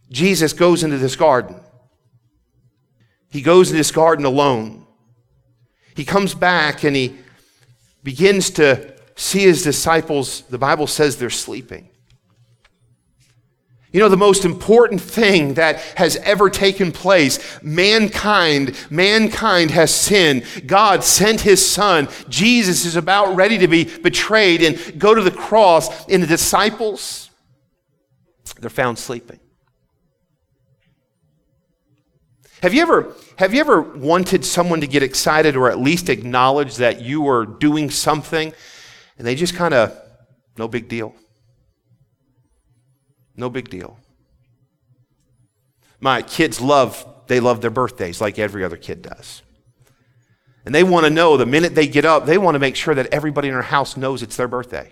Jesus 0.09 0.53
goes 0.53 0.83
into 0.83 0.97
this 0.97 1.15
garden. 1.15 1.59
He 3.29 3.43
goes 3.43 3.69
into 3.69 3.77
this 3.77 3.91
garden 3.91 4.25
alone. 4.25 4.87
He 5.95 6.05
comes 6.05 6.33
back 6.33 6.83
and 6.83 6.95
he 6.95 7.15
begins 8.03 8.49
to 8.51 8.93
see 9.15 9.41
his 9.41 9.63
disciples, 9.63 10.41
the 10.49 10.57
Bible 10.57 10.87
says 10.87 11.17
they're 11.17 11.29
sleeping. 11.29 11.89
You 13.91 13.99
know, 13.99 14.09
the 14.09 14.17
most 14.17 14.45
important 14.45 15.01
thing 15.01 15.55
that 15.55 15.79
has 15.97 16.15
ever 16.17 16.49
taken 16.51 16.91
place, 16.91 17.39
mankind, 17.63 18.77
mankind 18.91 19.71
has 19.71 19.93
sinned. 19.93 20.43
God 20.67 21.03
sent 21.03 21.41
his 21.41 21.67
son. 21.67 22.07
Jesus 22.29 22.85
is 22.85 22.95
about 22.95 23.35
ready 23.35 23.57
to 23.57 23.67
be 23.67 23.85
betrayed 23.85 24.61
and 24.61 24.99
go 24.99 25.15
to 25.15 25.21
the 25.21 25.31
cross. 25.31 26.07
And 26.07 26.21
the 26.21 26.27
disciples, 26.27 27.31
they're 28.59 28.69
found 28.69 28.99
sleeping. 28.99 29.39
Have 32.61 32.73
you 32.73 32.81
ever 32.81 33.15
have 33.37 33.53
you 33.53 33.61
ever 33.61 33.81
wanted 33.81 34.43
someone 34.43 34.81
to 34.81 34.87
get 34.87 35.01
excited 35.01 35.55
or 35.55 35.69
at 35.69 35.79
least 35.79 36.09
acknowledge 36.09 36.75
that 36.77 37.01
you 37.01 37.21
were 37.21 37.45
doing 37.45 37.89
something 37.89 38.53
and 39.17 39.25
they 39.25 39.35
just 39.35 39.55
kind 39.55 39.73
of 39.73 39.97
no 40.57 40.67
big 40.67 40.89
deal. 40.89 41.15
No 43.37 43.49
big 43.49 43.69
deal. 43.69 43.97
My 46.01 46.21
kids 46.21 46.59
love 46.59 47.05
they 47.27 47.39
love 47.39 47.61
their 47.61 47.69
birthdays 47.69 48.19
like 48.19 48.37
every 48.37 48.63
other 48.63 48.77
kid 48.77 49.03
does. 49.03 49.41
And 50.65 50.75
they 50.75 50.83
want 50.83 51.05
to 51.05 51.09
know 51.09 51.37
the 51.37 51.45
minute 51.45 51.75
they 51.75 51.87
get 51.87 52.03
up, 52.03 52.25
they 52.25 52.37
want 52.37 52.55
to 52.55 52.59
make 52.59 52.75
sure 52.75 52.93
that 52.93 53.07
everybody 53.13 53.47
in 53.47 53.53
their 53.53 53.63
house 53.63 53.95
knows 53.95 54.21
it's 54.21 54.35
their 54.35 54.47
birthday. 54.47 54.91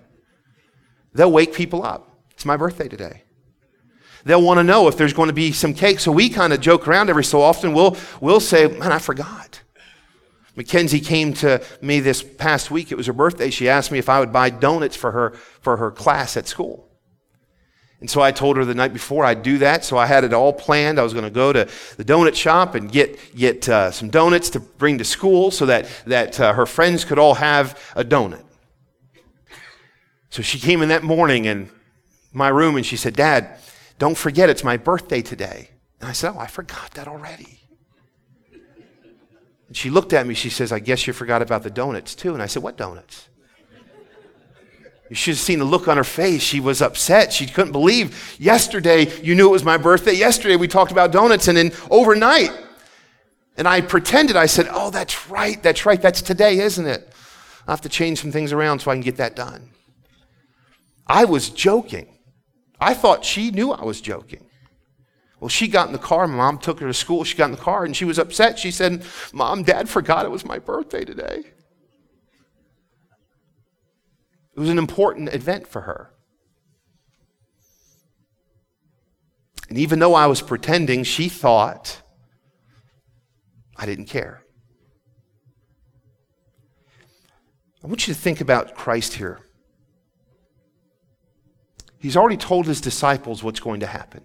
They'll 1.13 1.31
wake 1.31 1.53
people 1.53 1.83
up. 1.83 2.09
It's 2.31 2.45
my 2.45 2.55
birthday 2.55 2.87
today 2.87 3.23
they'll 4.23 4.41
want 4.41 4.59
to 4.59 4.63
know 4.63 4.87
if 4.87 4.97
there's 4.97 5.13
going 5.13 5.27
to 5.27 5.33
be 5.33 5.51
some 5.51 5.73
cake. 5.73 5.99
So 5.99 6.11
we 6.11 6.29
kind 6.29 6.53
of 6.53 6.61
joke 6.61 6.87
around 6.87 7.09
every 7.09 7.23
so 7.23 7.41
often. 7.41 7.73
We'll, 7.73 7.97
we'll 8.21 8.39
say, 8.39 8.67
Man, 8.67 8.91
I 8.91 8.99
forgot. 8.99 9.61
Mackenzie 10.55 10.99
came 10.99 11.33
to 11.35 11.63
me 11.81 11.99
this 11.99 12.23
past 12.23 12.71
week. 12.71 12.91
It 12.91 12.95
was 12.95 13.05
her 13.05 13.13
birthday. 13.13 13.51
She 13.51 13.69
asked 13.69 13.91
me 13.91 13.99
if 13.99 14.09
I 14.09 14.19
would 14.19 14.33
buy 14.33 14.49
donuts 14.49 14.95
for 14.95 15.11
her 15.11 15.31
for 15.61 15.77
her 15.77 15.91
class 15.91 16.35
at 16.35 16.47
school. 16.47 16.87
And 17.99 18.09
so 18.09 18.21
I 18.21 18.31
told 18.31 18.57
her 18.57 18.65
the 18.65 18.75
night 18.75 18.93
before 18.93 19.25
I'd 19.25 19.41
do 19.41 19.57
that. 19.59 19.83
So 19.83 19.97
I 19.97 20.05
had 20.05 20.23
it 20.23 20.33
all 20.33 20.53
planned. 20.53 20.99
I 20.99 21.03
was 21.03 21.13
going 21.13 21.25
to 21.25 21.31
go 21.31 21.51
to 21.51 21.67
the 21.97 22.05
donut 22.05 22.35
shop 22.35 22.75
and 22.75 22.91
get, 22.91 23.35
get 23.35 23.67
uh, 23.67 23.91
some 23.91 24.09
donuts 24.09 24.51
to 24.51 24.59
bring 24.59 24.99
to 24.99 25.03
school 25.03 25.49
so 25.49 25.65
that, 25.65 25.89
that 26.05 26.39
uh, 26.39 26.53
her 26.53 26.67
friends 26.67 27.05
could 27.05 27.17
all 27.17 27.35
have 27.35 27.79
a 27.95 28.03
donut. 28.03 28.43
So 30.29 30.43
she 30.43 30.59
came 30.59 30.83
in 30.83 30.89
that 30.89 31.03
morning 31.03 31.45
in 31.45 31.71
my 32.33 32.49
room 32.49 32.75
and 32.75 32.85
she 32.85 32.97
said, 32.97 33.15
Dad, 33.15 33.57
don't 33.97 34.17
forget, 34.17 34.49
it's 34.49 34.63
my 34.63 34.77
birthday 34.77 35.21
today. 35.21 35.69
And 35.99 36.09
I 36.09 36.13
said, 36.13 36.33
Oh, 36.35 36.39
I 36.39 36.47
forgot 36.47 36.91
that 36.91 37.07
already. 37.07 37.59
And 39.67 39.75
she 39.75 39.89
looked 39.89 40.13
at 40.13 40.25
me. 40.25 40.33
She 40.33 40.49
says, 40.49 40.71
I 40.71 40.79
guess 40.79 41.07
you 41.07 41.13
forgot 41.13 41.41
about 41.41 41.63
the 41.63 41.69
donuts 41.69 42.15
too. 42.15 42.33
And 42.33 42.41
I 42.41 42.45
said, 42.45 42.63
What 42.63 42.77
donuts? 42.77 43.27
You 45.09 45.15
should 45.15 45.35
have 45.35 45.39
seen 45.39 45.59
the 45.59 45.65
look 45.65 45.87
on 45.87 45.95
her 45.95 46.03
face. 46.03 46.41
She 46.41 46.59
was 46.59 46.81
upset. 46.81 47.31
She 47.31 47.47
couldn't 47.47 47.71
believe 47.71 48.35
yesterday 48.39 49.09
you 49.21 49.35
knew 49.35 49.47
it 49.47 49.51
was 49.51 49.63
my 49.63 49.77
birthday. 49.77 50.13
Yesterday 50.13 50.57
we 50.57 50.67
talked 50.67 50.91
about 50.91 51.11
donuts, 51.11 51.47
and 51.47 51.57
then 51.57 51.71
overnight, 51.89 52.51
and 53.55 53.67
I 53.67 53.81
pretended, 53.81 54.35
I 54.35 54.45
said, 54.45 54.67
Oh, 54.69 54.91
that's 54.91 55.29
right, 55.29 55.61
that's 55.63 55.85
right, 55.85 56.01
that's 56.01 56.21
today, 56.21 56.59
isn't 56.59 56.85
it? 56.85 57.13
i 57.67 57.71
have 57.71 57.81
to 57.81 57.89
change 57.89 58.21
some 58.21 58.31
things 58.31 58.53
around 58.53 58.79
so 58.79 58.91
I 58.91 58.95
can 58.95 59.01
get 59.01 59.17
that 59.17 59.35
done. 59.35 59.69
I 61.05 61.25
was 61.25 61.49
joking. 61.49 62.16
I 62.79 62.93
thought 62.93 63.25
she 63.25 63.51
knew 63.51 63.71
I 63.71 63.83
was 63.83 64.01
joking. 64.01 64.45
Well, 65.39 65.49
she 65.49 65.67
got 65.67 65.87
in 65.87 65.93
the 65.93 65.99
car. 65.99 66.27
Mom 66.27 66.57
took 66.57 66.79
her 66.79 66.87
to 66.87 66.93
school. 66.93 67.23
She 67.23 67.37
got 67.37 67.45
in 67.45 67.51
the 67.51 67.57
car 67.57 67.85
and 67.85 67.95
she 67.95 68.05
was 68.05 68.17
upset. 68.17 68.57
She 68.57 68.71
said, 68.71 69.03
Mom, 69.33 69.63
Dad 69.63 69.87
forgot 69.87 70.25
it 70.25 70.31
was 70.31 70.45
my 70.45 70.59
birthday 70.59 71.05
today. 71.05 71.43
It 74.55 74.59
was 74.59 74.69
an 74.69 74.79
important 74.79 75.33
event 75.33 75.67
for 75.67 75.81
her. 75.81 76.11
And 79.69 79.77
even 79.77 79.99
though 79.99 80.15
I 80.15 80.25
was 80.27 80.41
pretending, 80.41 81.03
she 81.03 81.29
thought 81.29 82.01
I 83.75 83.85
didn't 83.85 84.05
care. 84.05 84.41
I 87.83 87.87
want 87.87 88.07
you 88.07 88.13
to 88.13 88.19
think 88.19 88.41
about 88.41 88.75
Christ 88.75 89.13
here. 89.13 89.39
He's 92.07 92.15
already 92.15 92.37
told 92.37 92.67
his 92.67 92.79
disciples 92.79 93.43
what's 93.43 93.59
going 93.59 93.81
to 93.81 93.85
happen. 93.85 94.23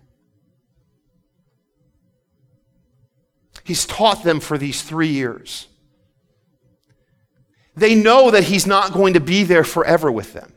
He's 3.65 3.85
taught 3.87 4.23
them 4.23 4.39
for 4.39 4.57
these 4.57 4.83
three 4.83 5.09
years. 5.09 5.67
They 7.75 7.97
know 7.97 8.31
that 8.31 8.45
he's 8.45 8.69
not 8.69 8.93
going 8.93 9.15
to 9.15 9.21
be 9.21 9.43
there 9.43 9.65
forever 9.65 10.13
with 10.13 10.33
them. 10.33 10.53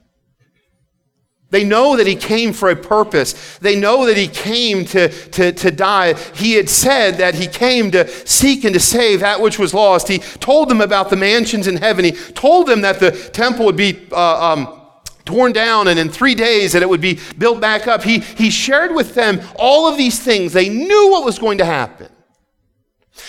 They 1.49 1.63
know 1.63 1.97
that 1.97 2.05
he 2.05 2.15
came 2.15 2.53
for 2.53 2.69
a 2.69 2.75
purpose. 2.75 3.57
They 3.57 3.75
know 3.75 4.05
that 4.05 4.17
he 4.17 4.27
came 4.27 4.85
to, 4.85 5.09
to, 5.09 5.51
to 5.51 5.71
die. 5.71 6.13
He 6.35 6.53
had 6.53 6.69
said 6.69 7.17
that 7.17 7.33
he 7.33 7.47
came 7.47 7.89
to 7.89 8.07
seek 8.07 8.65
and 8.65 8.73
to 8.75 8.79
save 8.79 9.21
that 9.21 9.41
which 9.41 9.57
was 9.57 9.73
lost. 9.73 10.09
He 10.09 10.19
told 10.19 10.69
them 10.69 10.79
about 10.79 11.09
the 11.09 11.15
mansions 11.15 11.65
in 11.65 11.77
heaven. 11.77 12.05
He 12.05 12.11
told 12.11 12.67
them 12.67 12.81
that 12.81 12.99
the 12.99 13.09
temple 13.09 13.65
would 13.65 13.77
be 13.77 14.07
uh, 14.11 14.53
um, 14.53 14.84
torn 15.25 15.51
down 15.51 15.87
and 15.87 15.99
in 15.99 16.09
three 16.09 16.35
days 16.35 16.73
that 16.73 16.81
it 16.81 16.89
would 16.89 17.01
be 17.01 17.19
built 17.37 17.59
back 17.59 17.87
up. 17.87 18.03
He, 18.03 18.19
he 18.19 18.49
shared 18.49 18.93
with 18.93 19.15
them 19.15 19.41
all 19.57 19.87
of 19.87 19.97
these 19.97 20.19
things. 20.19 20.53
They 20.53 20.69
knew 20.69 21.11
what 21.11 21.25
was 21.25 21.39
going 21.39 21.57
to 21.57 21.65
happen. 21.65 22.09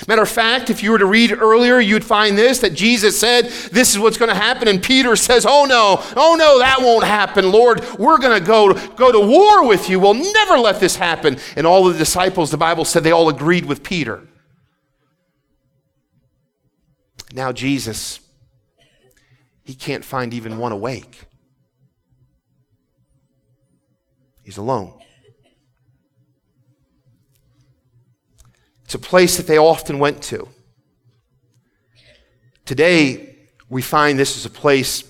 Matter 0.08 0.22
of 0.22 0.28
fact, 0.28 0.68
if 0.68 0.82
you 0.82 0.90
were 0.90 0.98
to 0.98 1.06
read 1.06 1.32
earlier, 1.32 1.78
you'd 1.78 2.04
find 2.04 2.36
this 2.36 2.58
that 2.58 2.74
Jesus 2.74 3.18
said, 3.18 3.46
This 3.70 3.92
is 3.92 3.98
what's 3.98 4.18
going 4.18 4.28
to 4.28 4.34
happen. 4.34 4.68
And 4.68 4.82
Peter 4.82 5.14
says, 5.16 5.46
Oh 5.48 5.64
no, 5.64 6.02
oh 6.16 6.36
no, 6.36 6.58
that 6.58 6.80
won't 6.80 7.04
happen, 7.04 7.50
Lord. 7.50 7.82
We're 7.98 8.18
going 8.18 8.38
to 8.38 8.44
go, 8.44 8.74
go 8.96 9.12
to 9.12 9.20
war 9.20 9.66
with 9.66 9.88
you. 9.88 10.00
We'll 10.00 10.14
never 10.14 10.58
let 10.58 10.80
this 10.80 10.96
happen. 10.96 11.38
And 11.54 11.66
all 11.66 11.84
the 11.84 11.96
disciples, 11.96 12.50
the 12.50 12.56
Bible 12.56 12.84
said, 12.84 13.04
they 13.04 13.12
all 13.12 13.28
agreed 13.28 13.64
with 13.64 13.82
Peter. 13.82 14.26
Now, 17.32 17.52
Jesus, 17.52 18.20
he 19.62 19.74
can't 19.74 20.04
find 20.04 20.34
even 20.34 20.58
one 20.58 20.72
awake. 20.72 21.26
He's 24.46 24.58
alone. 24.58 24.96
It's 28.84 28.94
a 28.94 28.98
place 29.00 29.38
that 29.38 29.48
they 29.48 29.58
often 29.58 29.98
went 29.98 30.22
to. 30.22 30.46
Today, 32.64 33.38
we 33.68 33.82
find 33.82 34.16
this 34.16 34.36
is 34.36 34.46
a 34.46 34.50
place 34.50 35.02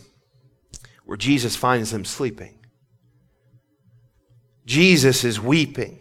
where 1.04 1.18
Jesus 1.18 1.54
finds 1.54 1.90
them 1.90 2.06
sleeping. 2.06 2.58
Jesus 4.64 5.22
is 5.22 5.38
weeping. 5.38 5.98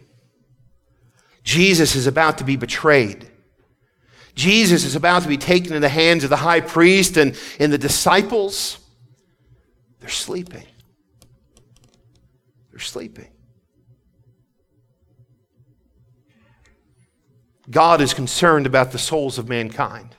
Jesus 1.44 1.94
is 1.94 2.06
about 2.06 2.38
to 2.38 2.44
be 2.44 2.56
betrayed. 2.56 3.30
Jesus 4.34 4.84
is 4.84 4.96
about 4.96 5.24
to 5.24 5.28
be 5.28 5.36
taken 5.36 5.74
in 5.74 5.82
the 5.82 5.90
hands 5.90 6.24
of 6.24 6.30
the 6.30 6.36
high 6.36 6.62
priest 6.62 7.18
and, 7.18 7.38
and 7.60 7.70
the 7.70 7.76
disciples. 7.76 8.78
They're 10.00 10.08
sleeping. 10.08 10.64
They're 12.76 12.82
sleeping. 12.82 13.30
God 17.70 18.02
is 18.02 18.12
concerned 18.12 18.66
about 18.66 18.92
the 18.92 18.98
souls 18.98 19.38
of 19.38 19.48
mankind. 19.48 20.14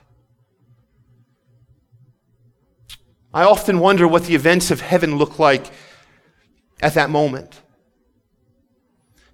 I 3.32 3.44
often 3.44 3.78
wonder 3.78 4.08
what 4.08 4.24
the 4.24 4.34
events 4.34 4.72
of 4.72 4.80
heaven 4.80 5.18
look 5.18 5.38
like 5.38 5.70
at 6.82 6.94
that 6.94 7.10
moment. 7.10 7.60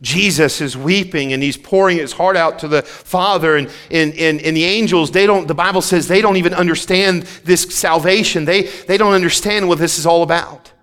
Jesus 0.03 0.61
is 0.61 0.77
weeping 0.77 1.33
and 1.33 1.43
he's 1.43 1.57
pouring 1.57 1.97
his 1.97 2.13
heart 2.13 2.37
out 2.37 2.59
to 2.59 2.69
the 2.69 2.83
Father. 2.83 3.57
And, 3.57 3.71
and, 3.91 4.13
and, 4.17 4.39
and, 4.43 4.55
the 4.55 4.65
angels, 4.65 5.13
they 5.13 5.25
don't, 5.25 5.49
the 5.49 5.55
Bible 5.55 5.81
says 5.81 6.09
they 6.09 6.21
don't 6.21 6.37
even 6.37 6.53
understand 6.53 7.23
this 7.45 7.63
salvation. 7.63 8.45
They, 8.45 8.65
they 8.65 8.99
don't 8.99 9.15
understand 9.15 9.67
what 9.67 9.79
this 9.79 9.99
is 9.99 10.05
all 10.05 10.23
about. 10.23 10.74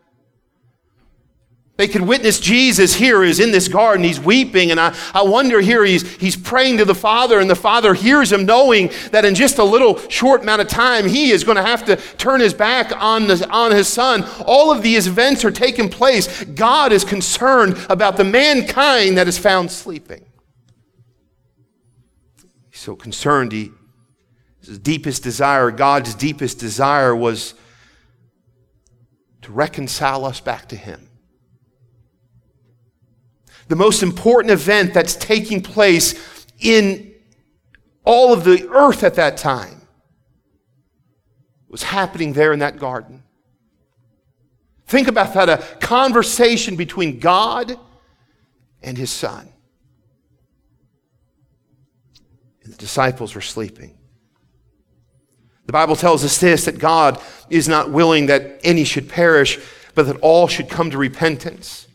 They 1.81 1.87
can 1.87 2.05
witness 2.05 2.39
Jesus 2.39 2.93
here 2.93 3.23
is 3.23 3.39
in 3.39 3.49
this 3.49 3.67
garden. 3.67 4.03
He's 4.03 4.19
weeping. 4.19 4.69
And 4.69 4.79
I, 4.79 4.95
I 5.15 5.23
wonder 5.23 5.59
here, 5.61 5.83
he's, 5.83 6.07
he's 6.17 6.35
praying 6.35 6.77
to 6.77 6.85
the 6.85 6.93
Father, 6.93 7.39
and 7.39 7.49
the 7.49 7.55
Father 7.55 7.95
hears 7.95 8.31
him, 8.31 8.45
knowing 8.45 8.91
that 9.09 9.25
in 9.25 9.33
just 9.33 9.57
a 9.57 9.63
little 9.63 9.97
short 10.07 10.43
amount 10.43 10.61
of 10.61 10.67
time, 10.67 11.09
he 11.09 11.31
is 11.31 11.43
going 11.43 11.55
to 11.55 11.63
have 11.63 11.83
to 11.85 11.95
turn 11.95 12.39
his 12.39 12.53
back 12.53 12.91
on, 13.01 13.25
the, 13.25 13.49
on 13.49 13.71
his 13.71 13.87
son. 13.87 14.23
All 14.45 14.71
of 14.71 14.83
these 14.83 15.07
events 15.07 15.43
are 15.43 15.49
taking 15.49 15.89
place. 15.89 16.43
God 16.43 16.91
is 16.91 17.03
concerned 17.03 17.83
about 17.89 18.15
the 18.15 18.25
mankind 18.25 19.17
that 19.17 19.27
is 19.27 19.39
found 19.39 19.71
sleeping. 19.71 20.23
He's 22.69 22.79
so 22.79 22.95
concerned. 22.95 23.53
He, 23.53 23.71
his 24.63 24.77
deepest 24.77 25.23
desire, 25.23 25.71
God's 25.71 26.13
deepest 26.13 26.59
desire, 26.59 27.15
was 27.15 27.55
to 29.41 29.51
reconcile 29.51 30.25
us 30.25 30.39
back 30.39 30.69
to 30.69 30.75
him 30.75 31.07
the 33.71 33.77
most 33.77 34.03
important 34.03 34.51
event 34.51 34.93
that's 34.93 35.15
taking 35.15 35.61
place 35.61 36.45
in 36.59 37.13
all 38.03 38.33
of 38.33 38.43
the 38.43 38.67
earth 38.67 39.01
at 39.01 39.15
that 39.15 39.37
time 39.37 39.79
was 41.69 41.81
happening 41.81 42.33
there 42.33 42.51
in 42.51 42.59
that 42.59 42.77
garden. 42.77 43.23
Think 44.87 45.07
about 45.07 45.33
that 45.35 45.47
a 45.47 45.77
conversation 45.77 46.75
between 46.75 47.19
God 47.19 47.79
and 48.83 48.97
his 48.97 49.09
son. 49.09 49.47
And 52.65 52.73
the 52.73 52.77
disciples 52.77 53.35
were 53.35 53.39
sleeping. 53.39 53.97
The 55.65 55.71
Bible 55.71 55.95
tells 55.95 56.25
us 56.25 56.39
this 56.39 56.65
that 56.65 56.77
God 56.77 57.21
is 57.49 57.69
not 57.69 57.89
willing 57.89 58.25
that 58.25 58.59
any 58.65 58.83
should 58.83 59.07
perish, 59.07 59.59
but 59.95 60.07
that 60.07 60.17
all 60.17 60.49
should 60.49 60.67
come 60.67 60.91
to 60.91 60.97
repentance. 60.97 61.87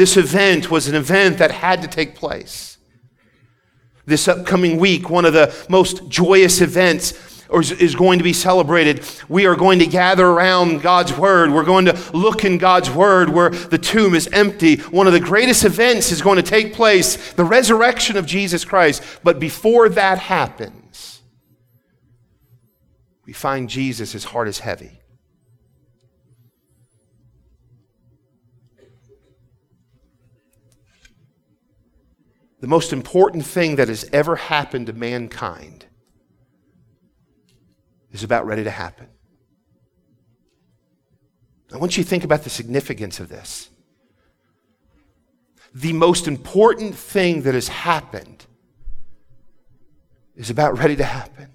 This 0.00 0.16
event 0.16 0.70
was 0.70 0.88
an 0.88 0.94
event 0.94 1.36
that 1.40 1.50
had 1.50 1.82
to 1.82 1.86
take 1.86 2.14
place. 2.14 2.78
This 4.06 4.28
upcoming 4.28 4.78
week, 4.78 5.10
one 5.10 5.26
of 5.26 5.34
the 5.34 5.54
most 5.68 6.08
joyous 6.08 6.62
events 6.62 7.44
is 7.52 7.94
going 7.94 8.16
to 8.16 8.24
be 8.24 8.32
celebrated. 8.32 9.04
We 9.28 9.44
are 9.44 9.54
going 9.54 9.78
to 9.80 9.86
gather 9.86 10.26
around 10.26 10.80
God's 10.80 11.12
Word. 11.12 11.50
We're 11.52 11.64
going 11.64 11.84
to 11.84 12.16
look 12.16 12.46
in 12.46 12.56
God's 12.56 12.90
Word 12.90 13.28
where 13.28 13.50
the 13.50 13.76
tomb 13.76 14.14
is 14.14 14.26
empty. 14.28 14.76
One 14.76 15.06
of 15.06 15.12
the 15.12 15.20
greatest 15.20 15.66
events 15.66 16.12
is 16.12 16.22
going 16.22 16.36
to 16.36 16.42
take 16.42 16.72
place 16.72 17.34
the 17.34 17.44
resurrection 17.44 18.16
of 18.16 18.24
Jesus 18.24 18.64
Christ. 18.64 19.02
But 19.22 19.38
before 19.38 19.90
that 19.90 20.16
happens, 20.16 21.20
we 23.26 23.34
find 23.34 23.68
Jesus, 23.68 24.12
his 24.12 24.24
heart 24.24 24.48
is 24.48 24.60
heavy. 24.60 24.99
The 32.60 32.66
most 32.66 32.92
important 32.92 33.44
thing 33.44 33.76
that 33.76 33.88
has 33.88 34.08
ever 34.12 34.36
happened 34.36 34.86
to 34.86 34.92
mankind 34.92 35.86
is 38.12 38.22
about 38.22 38.46
ready 38.46 38.64
to 38.64 38.70
happen. 38.70 39.08
I 41.72 41.78
want 41.78 41.96
you 41.96 42.02
to 42.02 42.08
think 42.08 42.24
about 42.24 42.42
the 42.42 42.50
significance 42.50 43.20
of 43.20 43.28
this. 43.28 43.70
The 45.72 45.92
most 45.92 46.26
important 46.26 46.96
thing 46.96 47.42
that 47.42 47.54
has 47.54 47.68
happened 47.68 48.44
is 50.34 50.50
about 50.50 50.78
ready 50.78 50.96
to 50.96 51.04
happen. 51.04 51.52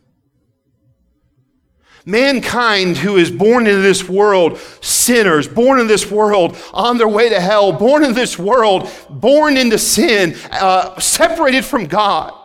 Mankind 2.06 2.98
who 2.98 3.18
is 3.18 3.32
born 3.32 3.66
into 3.66 3.82
this 3.82 4.08
world, 4.08 4.60
sinners, 4.82 5.48
born 5.48 5.80
in 5.80 5.88
this 5.88 6.10
world, 6.10 6.56
on 6.72 6.98
their 6.98 7.08
way 7.08 7.30
to 7.30 7.42
hell, 7.42 7.72
born 7.72 8.04
in 8.04 8.14
this 8.14 8.38
world, 8.38 8.90
born 9.10 9.58
into 9.58 9.80
sin, 9.80 10.36
uh, 10.52 11.00
separated 11.00 11.66
from 11.66 11.86
God. 11.86 12.45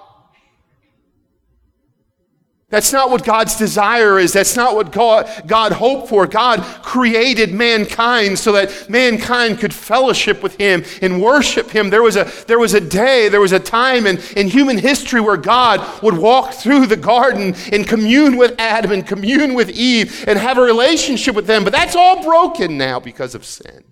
That's 2.70 2.92
not 2.92 3.10
what 3.10 3.24
God's 3.24 3.56
desire 3.56 4.20
is. 4.20 4.32
That's 4.32 4.54
not 4.54 4.76
what 4.76 4.92
God, 4.92 5.28
God, 5.48 5.72
hoped 5.72 6.08
for. 6.08 6.24
God 6.28 6.60
created 6.82 7.52
mankind 7.52 8.38
so 8.38 8.52
that 8.52 8.88
mankind 8.88 9.58
could 9.58 9.74
fellowship 9.74 10.40
with 10.40 10.54
Him 10.54 10.84
and 11.02 11.20
worship 11.20 11.70
Him. 11.70 11.90
There 11.90 12.02
was 12.02 12.14
a, 12.14 12.30
there 12.46 12.60
was 12.60 12.74
a 12.74 12.80
day, 12.80 13.28
there 13.28 13.40
was 13.40 13.50
a 13.50 13.58
time 13.58 14.06
in, 14.06 14.18
in 14.36 14.46
human 14.46 14.78
history 14.78 15.20
where 15.20 15.36
God 15.36 16.00
would 16.00 16.16
walk 16.16 16.54
through 16.54 16.86
the 16.86 16.96
garden 16.96 17.56
and 17.72 17.88
commune 17.88 18.36
with 18.36 18.54
Adam 18.60 18.92
and 18.92 19.04
commune 19.04 19.54
with 19.54 19.70
Eve 19.70 20.24
and 20.28 20.38
have 20.38 20.56
a 20.56 20.62
relationship 20.62 21.34
with 21.34 21.48
them. 21.48 21.64
But 21.64 21.72
that's 21.72 21.96
all 21.96 22.22
broken 22.22 22.78
now 22.78 23.00
because 23.00 23.34
of 23.34 23.44
sin. 23.44 23.89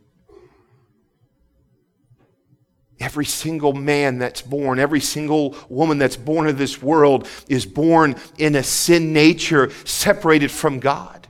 Every 3.00 3.24
single 3.24 3.72
man 3.72 4.18
that's 4.18 4.42
born, 4.42 4.78
every 4.78 5.00
single 5.00 5.56
woman 5.68 5.98
that's 5.98 6.16
born 6.16 6.48
into 6.48 6.58
this 6.58 6.82
world 6.82 7.28
is 7.48 7.64
born 7.64 8.16
in 8.38 8.56
a 8.56 8.62
sin 8.62 9.12
nature 9.12 9.70
separated 9.84 10.50
from 10.50 10.80
God. 10.80 11.28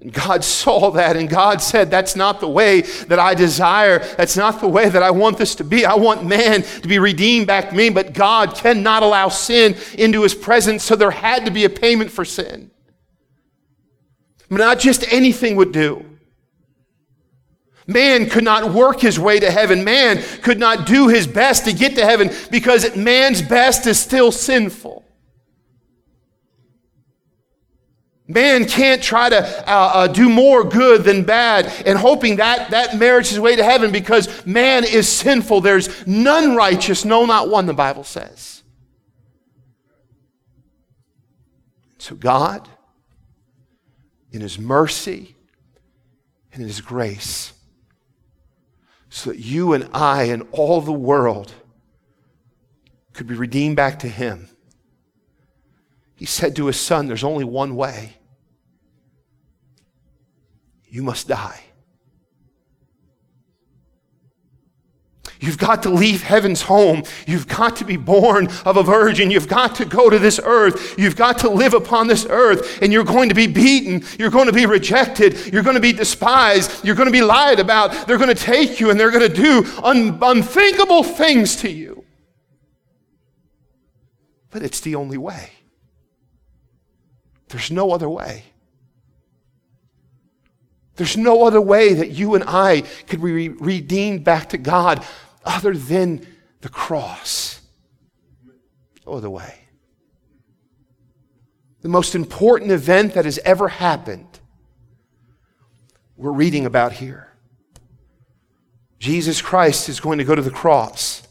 And 0.00 0.12
God 0.12 0.44
saw 0.44 0.90
that 0.90 1.16
and 1.16 1.28
God 1.28 1.62
said, 1.62 1.90
That's 1.90 2.14
not 2.14 2.40
the 2.40 2.48
way 2.48 2.82
that 2.82 3.18
I 3.18 3.34
desire. 3.34 3.98
That's 4.16 4.36
not 4.36 4.60
the 4.60 4.68
way 4.68 4.88
that 4.88 5.02
I 5.02 5.10
want 5.10 5.38
this 5.38 5.54
to 5.56 5.64
be. 5.64 5.84
I 5.84 5.94
want 5.94 6.24
man 6.24 6.62
to 6.62 6.88
be 6.88 6.98
redeemed 6.98 7.46
back 7.46 7.70
to 7.70 7.74
me, 7.74 7.88
but 7.88 8.12
God 8.12 8.54
cannot 8.54 9.02
allow 9.02 9.28
sin 9.28 9.76
into 9.96 10.22
his 10.22 10.34
presence, 10.34 10.84
so 10.84 10.96
there 10.96 11.10
had 11.10 11.44
to 11.46 11.50
be 11.50 11.64
a 11.64 11.70
payment 11.70 12.10
for 12.10 12.24
sin. 12.24 12.70
But 14.50 14.58
not 14.58 14.78
just 14.78 15.10
anything 15.12 15.56
would 15.56 15.72
do. 15.72 16.07
Man 17.88 18.28
could 18.28 18.44
not 18.44 18.74
work 18.74 19.00
his 19.00 19.18
way 19.18 19.40
to 19.40 19.50
heaven. 19.50 19.82
Man 19.82 20.22
could 20.42 20.60
not 20.60 20.86
do 20.86 21.08
his 21.08 21.26
best 21.26 21.64
to 21.64 21.72
get 21.72 21.94
to 21.94 22.04
heaven 22.04 22.30
because 22.50 22.94
man's 22.94 23.40
best 23.40 23.86
is 23.86 23.98
still 23.98 24.30
sinful. 24.30 25.06
Man 28.26 28.66
can't 28.66 29.02
try 29.02 29.30
to 29.30 29.38
uh, 29.38 29.90
uh, 29.94 30.06
do 30.06 30.28
more 30.28 30.64
good 30.64 31.02
than 31.02 31.24
bad 31.24 31.64
and 31.86 31.98
hoping 31.98 32.36
that 32.36 32.72
that 32.72 32.98
merits 32.98 33.30
his 33.30 33.40
way 33.40 33.56
to 33.56 33.64
heaven 33.64 33.90
because 33.90 34.44
man 34.44 34.84
is 34.84 35.08
sinful. 35.08 35.62
There's 35.62 36.06
none 36.06 36.54
righteous, 36.54 37.06
no, 37.06 37.24
not 37.24 37.48
one, 37.48 37.64
the 37.64 37.72
Bible 37.72 38.04
says. 38.04 38.62
So 41.96 42.14
God, 42.14 42.68
in 44.30 44.42
his 44.42 44.58
mercy 44.58 45.34
and 46.52 46.60
in 46.60 46.68
his 46.68 46.82
grace, 46.82 47.54
so 49.18 49.30
that 49.30 49.40
you 49.40 49.72
and 49.72 49.88
I 49.92 50.24
and 50.24 50.46
all 50.52 50.80
the 50.80 50.92
world 50.92 51.52
could 53.12 53.26
be 53.26 53.34
redeemed 53.34 53.74
back 53.74 53.98
to 54.00 54.08
Him. 54.08 54.48
He 56.14 56.24
said 56.24 56.54
to 56.54 56.66
His 56.66 56.78
Son, 56.78 57.08
There's 57.08 57.24
only 57.24 57.42
one 57.42 57.74
way. 57.74 58.18
You 60.86 61.02
must 61.02 61.26
die. 61.26 61.64
You've 65.40 65.58
got 65.58 65.84
to 65.84 65.90
leave 65.90 66.22
heaven's 66.22 66.62
home. 66.62 67.04
You've 67.26 67.46
got 67.46 67.76
to 67.76 67.84
be 67.84 67.96
born 67.96 68.48
of 68.64 68.76
a 68.76 68.82
virgin. 68.82 69.30
You've 69.30 69.46
got 69.46 69.76
to 69.76 69.84
go 69.84 70.10
to 70.10 70.18
this 70.18 70.40
earth. 70.42 70.98
You've 70.98 71.14
got 71.14 71.38
to 71.38 71.48
live 71.48 71.74
upon 71.74 72.08
this 72.08 72.26
earth. 72.28 72.82
And 72.82 72.92
you're 72.92 73.04
going 73.04 73.28
to 73.28 73.34
be 73.36 73.46
beaten. 73.46 74.02
You're 74.18 74.30
going 74.30 74.46
to 74.46 74.52
be 74.52 74.66
rejected. 74.66 75.52
You're 75.52 75.62
going 75.62 75.76
to 75.76 75.80
be 75.80 75.92
despised. 75.92 76.84
You're 76.84 76.96
going 76.96 77.06
to 77.06 77.12
be 77.12 77.22
lied 77.22 77.60
about. 77.60 78.06
They're 78.06 78.18
going 78.18 78.34
to 78.34 78.42
take 78.42 78.80
you 78.80 78.90
and 78.90 78.98
they're 78.98 79.12
going 79.12 79.30
to 79.30 79.34
do 79.34 79.64
un- 79.82 80.18
unthinkable 80.20 81.04
things 81.04 81.56
to 81.56 81.70
you. 81.70 82.04
But 84.50 84.62
it's 84.62 84.80
the 84.80 84.96
only 84.96 85.18
way. 85.18 85.52
There's 87.48 87.70
no 87.70 87.92
other 87.92 88.08
way. 88.08 88.44
There's 90.96 91.16
no 91.16 91.44
other 91.46 91.60
way 91.60 91.94
that 91.94 92.10
you 92.10 92.34
and 92.34 92.42
I 92.44 92.80
could 93.06 93.22
be 93.22 93.50
redeemed 93.50 94.24
back 94.24 94.48
to 94.48 94.58
God 94.58 95.06
other 95.48 95.72
than 95.72 96.24
the 96.60 96.68
cross. 96.68 97.60
No 99.06 99.18
the 99.18 99.30
way. 99.30 99.54
The 101.80 101.88
most 101.88 102.14
important 102.14 102.70
event 102.70 103.14
that 103.14 103.24
has 103.24 103.38
ever 103.38 103.68
happened, 103.68 104.38
we're 106.16 106.32
reading 106.32 106.66
about 106.66 106.92
here. 106.92 107.32
Jesus 108.98 109.40
Christ 109.40 109.88
is 109.88 110.00
going 110.00 110.18
to 110.18 110.24
go 110.24 110.34
to 110.34 110.42
the 110.42 110.50
cross. 110.50 111.22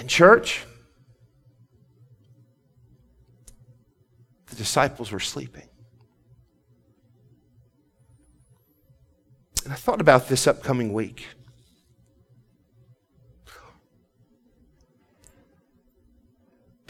In 0.00 0.08
church, 0.08 0.64
the 4.46 4.56
disciples 4.56 5.12
were 5.12 5.20
sleeping. 5.20 5.68
Thought 9.88 10.02
about 10.02 10.28
this 10.28 10.46
upcoming 10.46 10.92
week. 10.92 11.28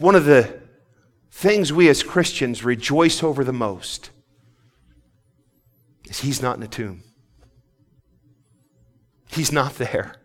One 0.01 0.17
of 0.17 0.25
the 0.25 0.59
things 1.31 1.73
we 1.73 1.89
as 1.89 2.03
Christians 2.03 2.65
rejoice 2.65 3.23
over 3.23 3.45
the 3.45 3.53
most 3.53 4.11
is 6.07 6.23
he's 6.23 6.43
not 6.43 6.57
in 6.57 6.63
a 6.65 6.67
tomb. 6.67 7.05
He's 9.31 9.53
not 9.53 9.77
there. 9.77 10.17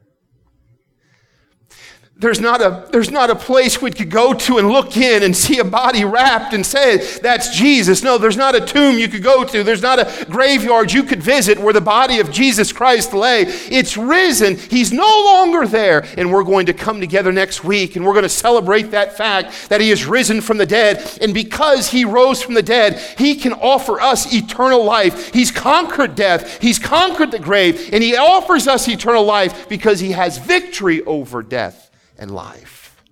There's 2.16 2.40
not, 2.40 2.62
a, 2.62 2.88
there's 2.92 3.10
not 3.10 3.32
a 3.32 3.36
place 3.36 3.82
we 3.82 3.90
could 3.90 4.12
go 4.12 4.34
to 4.34 4.58
and 4.60 4.70
look 4.70 4.96
in 4.96 5.24
and 5.24 5.36
see 5.36 5.58
a 5.58 5.64
body 5.64 6.06
wrapped 6.06 6.54
and 6.54 6.64
say, 6.64 6.98
that's 7.18 7.58
Jesus. 7.58 8.04
No, 8.04 8.20
there's 8.20 8.38
not 8.38 8.56
a 8.56 8.62
tomb 8.62 9.00
you 9.00 9.10
could 9.10 9.24
go 9.24 9.44
to. 9.44 9.64
There's 9.64 9.82
not 9.82 10.00
a 10.00 10.26
graveyard 10.30 10.94
you 10.94 11.04
could 11.04 11.22
visit 11.24 11.60
where 11.60 11.74
the 11.74 11.82
body 11.82 12.20
of 12.20 12.32
Jesus 12.32 12.72
Christ 12.72 13.14
lay. 13.14 13.42
It's 13.42 13.98
risen. 13.98 14.58
He's 14.58 14.94
no 14.94 15.04
longer 15.04 15.68
there. 15.68 16.06
And 16.18 16.32
we're 16.32 16.44
going 16.44 16.68
to 16.68 16.74
come 16.74 17.02
together 17.02 17.32
next 17.32 17.64
week 17.64 17.96
and 17.96 18.06
we're 18.06 18.14
going 18.14 18.24
to 18.24 18.30
celebrate 18.30 18.92
that 18.92 19.18
fact 19.18 19.70
that 19.70 19.82
he 19.82 19.90
is 19.90 20.06
risen 20.06 20.40
from 20.40 20.60
the 20.60 20.68
dead. 20.68 21.18
And 21.20 21.34
because 21.34 21.90
he 21.90 22.06
rose 22.06 22.44
from 22.44 22.54
the 22.54 22.64
dead, 22.64 23.00
he 23.18 23.36
can 23.36 23.54
offer 23.54 24.00
us 24.00 24.32
eternal 24.34 24.86
life. 24.86 25.34
He's 25.34 25.52
conquered 25.52 26.16
death, 26.16 26.62
he's 26.62 26.80
conquered 26.80 27.32
the 27.32 27.40
grave, 27.40 27.90
and 27.92 28.04
he 28.04 28.16
offers 28.16 28.68
us 28.68 28.88
eternal 28.88 29.26
life 29.26 29.68
because 29.68 30.00
he 30.00 30.12
has 30.12 30.38
victory 30.38 31.02
over 31.04 31.42
death 31.42 31.90
and 32.24 32.34
life. 32.34 33.04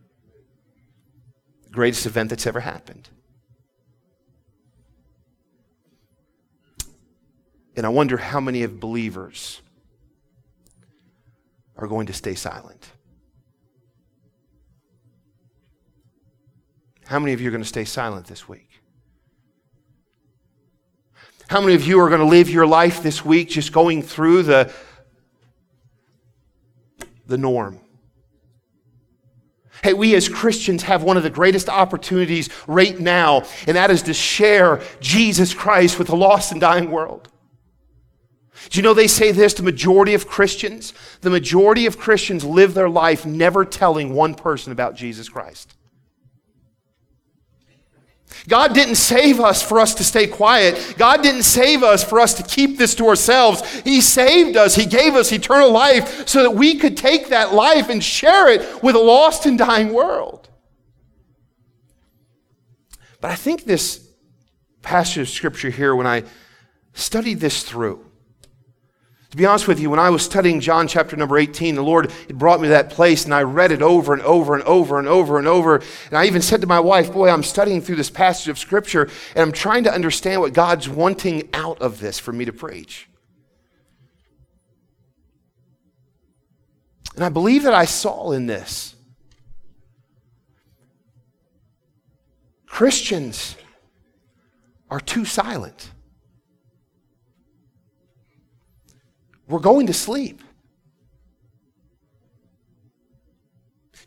The 1.65 1.69
greatest 1.69 2.05
event 2.05 2.29
that's 2.29 2.47
ever 2.47 2.61
happened. 2.61 3.09
And 7.75 7.85
I 7.85 7.89
wonder 7.89 8.17
how 8.17 8.39
many 8.39 8.63
of 8.63 8.79
believers 8.79 9.61
are 11.75 11.87
going 11.87 12.07
to 12.07 12.13
stay 12.13 12.35
silent. 12.35 12.89
How 17.05 17.19
many 17.19 17.33
of 17.33 17.41
you 17.41 17.49
are 17.49 17.51
going 17.51 17.63
to 17.63 17.67
stay 17.67 17.85
silent 17.85 18.27
this 18.27 18.47
week? 18.47 18.81
How 21.49 21.59
many 21.59 21.75
of 21.75 21.85
you 21.85 21.99
are 21.99 22.07
going 22.07 22.21
to 22.21 22.25
live 22.25 22.49
your 22.49 22.65
life 22.65 23.03
this 23.03 23.25
week 23.25 23.49
just 23.49 23.73
going 23.73 24.03
through 24.03 24.43
the, 24.43 24.71
the 27.27 27.37
norm? 27.37 27.81
Hey, 29.83 29.93
we 29.93 30.15
as 30.15 30.29
Christians 30.29 30.83
have 30.83 31.03
one 31.03 31.17
of 31.17 31.23
the 31.23 31.29
greatest 31.29 31.67
opportunities 31.67 32.49
right 32.67 32.99
now, 32.99 33.43
and 33.65 33.75
that 33.75 33.89
is 33.89 34.03
to 34.03 34.13
share 34.13 34.81
Jesus 34.99 35.53
Christ 35.53 35.97
with 35.97 36.07
the 36.07 36.15
lost 36.15 36.51
and 36.51 36.61
dying 36.61 36.91
world. 36.91 37.29
Do 38.69 38.77
you 38.77 38.83
know 38.83 38.93
they 38.93 39.07
say 39.07 39.31
this? 39.31 39.55
The 39.55 39.63
majority 39.63 40.13
of 40.13 40.27
Christians, 40.27 40.93
the 41.21 41.31
majority 41.31 41.87
of 41.87 41.97
Christians 41.97 42.43
live 42.43 42.73
their 42.73 42.89
life 42.89 43.25
never 43.25 43.65
telling 43.65 44.13
one 44.13 44.35
person 44.35 44.71
about 44.71 44.95
Jesus 44.95 45.27
Christ. 45.29 45.75
God 48.47 48.73
didn't 48.73 48.95
save 48.95 49.39
us 49.39 49.61
for 49.61 49.79
us 49.79 49.93
to 49.95 50.03
stay 50.03 50.27
quiet. 50.27 50.95
God 50.97 51.21
didn't 51.21 51.43
save 51.43 51.83
us 51.83 52.03
for 52.03 52.19
us 52.19 52.33
to 52.35 52.43
keep 52.43 52.77
this 52.77 52.95
to 52.95 53.07
ourselves. 53.07 53.81
He 53.81 54.01
saved 54.01 54.57
us. 54.57 54.75
He 54.75 54.85
gave 54.85 55.15
us 55.15 55.31
eternal 55.31 55.71
life 55.71 56.27
so 56.27 56.43
that 56.43 56.51
we 56.51 56.75
could 56.75 56.97
take 56.97 57.29
that 57.29 57.53
life 57.53 57.89
and 57.89 58.03
share 58.03 58.49
it 58.49 58.83
with 58.83 58.95
a 58.95 58.99
lost 58.99 59.45
and 59.45 59.57
dying 59.57 59.93
world. 59.93 60.49
But 63.19 63.31
I 63.31 63.35
think 63.35 63.63
this 63.65 64.09
passage 64.81 65.17
of 65.19 65.29
scripture 65.29 65.69
here, 65.69 65.95
when 65.95 66.07
I 66.07 66.23
studied 66.93 67.39
this 67.39 67.63
through, 67.63 68.10
to 69.31 69.37
be 69.37 69.45
honest 69.45 69.65
with 69.65 69.79
you, 69.79 69.89
when 69.89 69.99
I 69.99 70.09
was 70.09 70.23
studying 70.23 70.59
John 70.59 70.89
chapter 70.89 71.15
number 71.15 71.37
18, 71.37 71.75
the 71.75 71.81
Lord 71.81 72.11
had 72.27 72.37
brought 72.37 72.59
me 72.59 72.67
to 72.67 72.73
that 72.73 72.89
place 72.89 73.23
and 73.23 73.33
I 73.33 73.43
read 73.43 73.71
it 73.71 73.81
over 73.81 74.13
and 74.13 74.21
over 74.23 74.53
and 74.53 74.63
over 74.63 74.99
and 74.99 75.07
over 75.07 75.39
and 75.39 75.47
over. 75.47 75.75
And 75.75 76.17
I 76.17 76.25
even 76.25 76.41
said 76.41 76.59
to 76.61 76.67
my 76.67 76.81
wife, 76.81 77.13
Boy, 77.13 77.29
I'm 77.29 77.41
studying 77.41 77.81
through 77.81 77.95
this 77.95 78.09
passage 78.09 78.49
of 78.49 78.59
Scripture 78.59 79.09
and 79.33 79.41
I'm 79.41 79.53
trying 79.53 79.85
to 79.85 79.93
understand 79.93 80.41
what 80.41 80.51
God's 80.51 80.89
wanting 80.89 81.49
out 81.53 81.81
of 81.81 82.01
this 82.01 82.19
for 82.19 82.33
me 82.33 82.43
to 82.43 82.51
preach. 82.51 83.07
And 87.15 87.23
I 87.23 87.29
believe 87.29 87.63
that 87.63 87.73
I 87.73 87.85
saw 87.85 88.31
in 88.31 88.47
this 88.47 88.95
Christians 92.65 93.55
are 94.89 94.99
too 94.99 95.23
silent. 95.23 95.91
We're 99.51 99.59
going 99.59 99.87
to 99.87 99.93
sleep. 99.93 100.41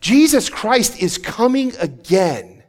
Jesus 0.01 0.49
Christ 0.49 1.03
is 1.03 1.19
coming 1.19 1.73
again. 1.79 2.63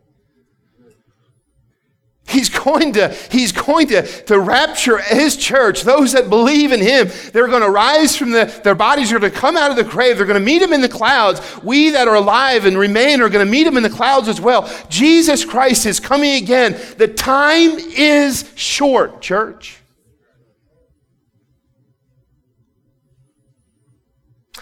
He's 2.28 2.50
going 2.50 2.94
to, 2.94 3.10
he's 3.32 3.52
going 3.52 3.88
to, 3.88 4.02
to 4.24 4.40
rapture 4.40 4.98
his 4.98 5.38
church. 5.38 5.84
Those 5.84 6.14
that 6.14 6.30
believe 6.30 6.72
in 6.72 6.82
him, 6.82 7.10
they're 7.32 7.48
going 7.48 7.62
to 7.62 7.70
rise 7.70 8.16
from 8.16 8.32
the, 8.32 8.46
their 8.64 8.76
bodies 8.76 9.14
are 9.14 9.20
going 9.20 9.32
to 9.32 9.38
come 9.38 9.56
out 9.56 9.70
of 9.70 9.78
the 9.78 9.84
grave. 9.84 10.18
They're 10.18 10.26
going 10.26 10.40
to 10.40 10.46
meet 10.46 10.62
him 10.62 10.74
in 10.74 10.82
the 10.82 10.90
clouds. 10.90 11.40
We 11.64 11.92
that 11.92 12.08
are 12.08 12.16
alive 12.16 12.66
and 12.66 12.78
remain 12.78 13.22
are 13.22 13.30
going 13.30 13.46
to 13.46 13.52
meet 13.52 13.68
him 13.68 13.78
in 13.78 13.84
the 13.84 13.90
clouds 13.90 14.28
as 14.28 14.42
well. 14.42 14.70
Jesus 14.90 15.46
Christ 15.46 15.86
is 15.86 16.00
coming 16.00 16.34
again. 16.42 16.78
The 16.98 17.08
time 17.08 17.72
is 17.78 18.52
short, 18.56 19.22
church. 19.22 19.82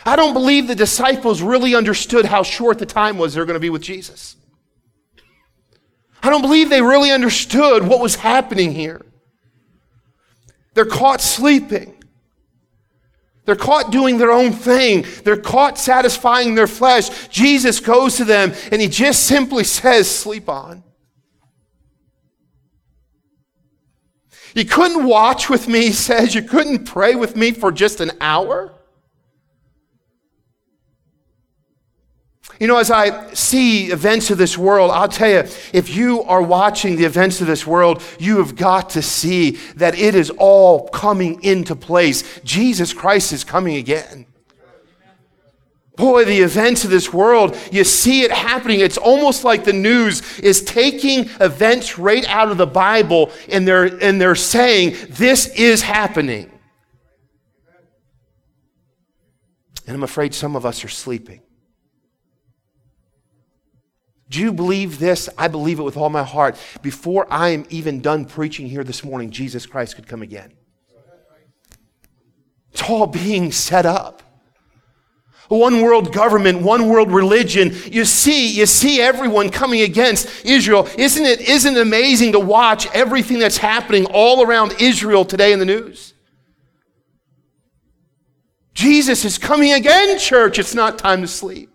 I 0.06 0.16
don't 0.16 0.34
believe 0.34 0.68
the 0.68 0.76
disciples 0.76 1.42
really 1.42 1.76
understood 1.76 2.26
how 2.26 2.44
short 2.44 2.80
the 2.80 2.86
time 2.86 3.18
was 3.18 3.34
they're 3.34 3.46
going 3.46 3.56
to 3.56 3.60
be 3.60 3.70
with 3.70 3.82
Jesus. 3.82 4.36
I 6.22 6.30
don't 6.30 6.42
believe 6.42 6.70
they 6.70 6.82
really 6.82 7.12
understood 7.12 7.88
what 7.88 8.00
was 8.00 8.16
happening 8.16 8.74
here. 8.74 9.02
They're 10.74 10.86
caught 10.86 11.22
sleeping. 11.22 12.02
They're 13.46 13.56
caught 13.56 13.92
doing 13.92 14.18
their 14.18 14.32
own 14.32 14.54
thing. 14.54 15.06
They're 15.24 15.38
caught 15.38 15.78
satisfying 15.78 16.56
their 16.56 16.68
flesh. 16.68 17.28
Jesus 17.28 17.80
goes 17.80 18.16
to 18.18 18.26
them 18.26 18.54
and 18.72 18.82
he 18.82 18.88
just 18.88 19.24
simply 19.24 19.66
says, 19.66 20.10
Sleep 20.10 20.48
on. 20.48 20.84
You 24.56 24.66
couldn't 24.66 25.06
watch 25.06 25.50
with 25.50 25.68
me, 25.68 25.88
he 25.88 25.92
says. 25.92 26.36
You 26.36 26.44
couldn't 26.44 26.86
pray 26.86 27.16
with 27.16 27.36
me 27.36 27.52
for 27.52 27.72
just 27.72 28.00
an 28.00 28.12
hour. 28.22 28.72
You 32.64 32.68
know, 32.68 32.78
as 32.78 32.92
I 32.92 33.34
see 33.34 33.92
events 33.92 34.32
of 34.32 34.38
this 34.38 34.58
world, 34.58 34.90
I'll 34.90 35.10
tell 35.10 35.30
you, 35.30 35.40
if 35.74 35.94
you 35.94 36.24
are 36.24 36.42
watching 36.42 36.96
the 36.96 37.04
events 37.04 37.42
of 37.42 37.48
this 37.48 37.68
world, 37.68 38.02
you 38.20 38.38
have 38.38 38.56
got 38.56 38.92
to 38.92 39.02
see 39.02 39.58
that 39.76 40.00
it 40.00 40.16
is 40.16 40.30
all 40.30 40.88
coming 40.88 41.44
into 41.44 41.76
place. 41.76 42.40
Jesus 42.46 42.94
Christ 42.94 43.34
is 43.34 43.44
coming 43.44 43.76
again. 43.76 44.28
Boy, 45.98 46.24
the 46.24 46.40
events 46.40 46.86
of 46.86 46.90
this 46.90 47.12
world, 47.12 47.58
you 47.70 47.84
see 47.84 48.22
it 48.22 48.32
happening. 48.32 48.80
It's 48.80 48.98
almost 48.98 49.44
like 49.44 49.66
the 49.66 49.74
news 49.74 50.40
is 50.40 50.64
taking 50.64 51.30
events 51.42 52.00
right 52.00 52.24
out 52.30 52.50
of 52.50 52.56
the 52.56 52.66
Bible 52.66 53.30
and 53.50 53.68
they're, 53.68 53.88
and 54.02 54.22
they're 54.22 54.36
saying, 54.36 54.96
this 55.10 55.48
is 55.48 55.82
happening. 55.82 56.50
And 59.86 59.98
I'm 59.98 60.04
afraid 60.04 60.34
some 60.34 60.56
of 60.56 60.66
us 60.66 60.86
are 60.86 60.88
sleeping. 60.88 61.43
Do 64.34 64.42
you 64.42 64.52
believe 64.52 64.98
this? 64.98 65.30
I 65.38 65.48
believe 65.48 65.78
it 65.78 65.84
with 65.84 65.96
all 65.96 66.10
my 66.10 66.24
heart. 66.24 66.58
Before 66.82 67.32
I 67.32 67.50
am 67.50 67.68
even 67.70 68.02
done 68.02 68.26
preaching 68.26 68.66
here 68.66 68.84
this 68.84 69.04
morning, 69.04 69.30
Jesus 69.30 69.68
Christ 69.68 69.96
could 69.96 70.08
come 70.08 70.24
again. 70.24 70.52
It's 72.72 72.82
all 72.90 73.06
being 73.06 73.52
set 73.52 73.86
up. 73.86 74.24
One 75.50 75.84
world 75.84 76.12
government, 76.12 76.64
one 76.64 76.90
world 76.90 77.12
religion. 77.12 77.76
You 77.92 78.06
see, 78.06 78.52
you 78.52 78.66
see 78.66 79.00
everyone 79.00 79.52
coming 79.52 79.82
against 79.82 80.44
Israel. 80.44 80.90
Isn't 80.98 81.26
it, 81.28 81.42
isn't 81.42 81.78
it 81.78 81.82
amazing 81.82 82.32
to 82.32 82.40
watch 82.40 82.88
everything 82.88 83.38
that's 83.38 83.58
happening 83.58 84.08
all 84.08 84.42
around 84.42 84.74
Israel 84.80 85.26
today 85.26 85.54
in 85.54 85.60
the 85.60 85.66
news? 85.66 86.16
Jesus 88.74 89.26
is 89.26 89.38
coming 89.38 89.74
again, 89.74 90.18
church. 90.18 90.58
It's 90.58 90.74
not 90.74 90.98
time 90.98 91.22
to 91.22 91.28
sleep. 91.28 91.70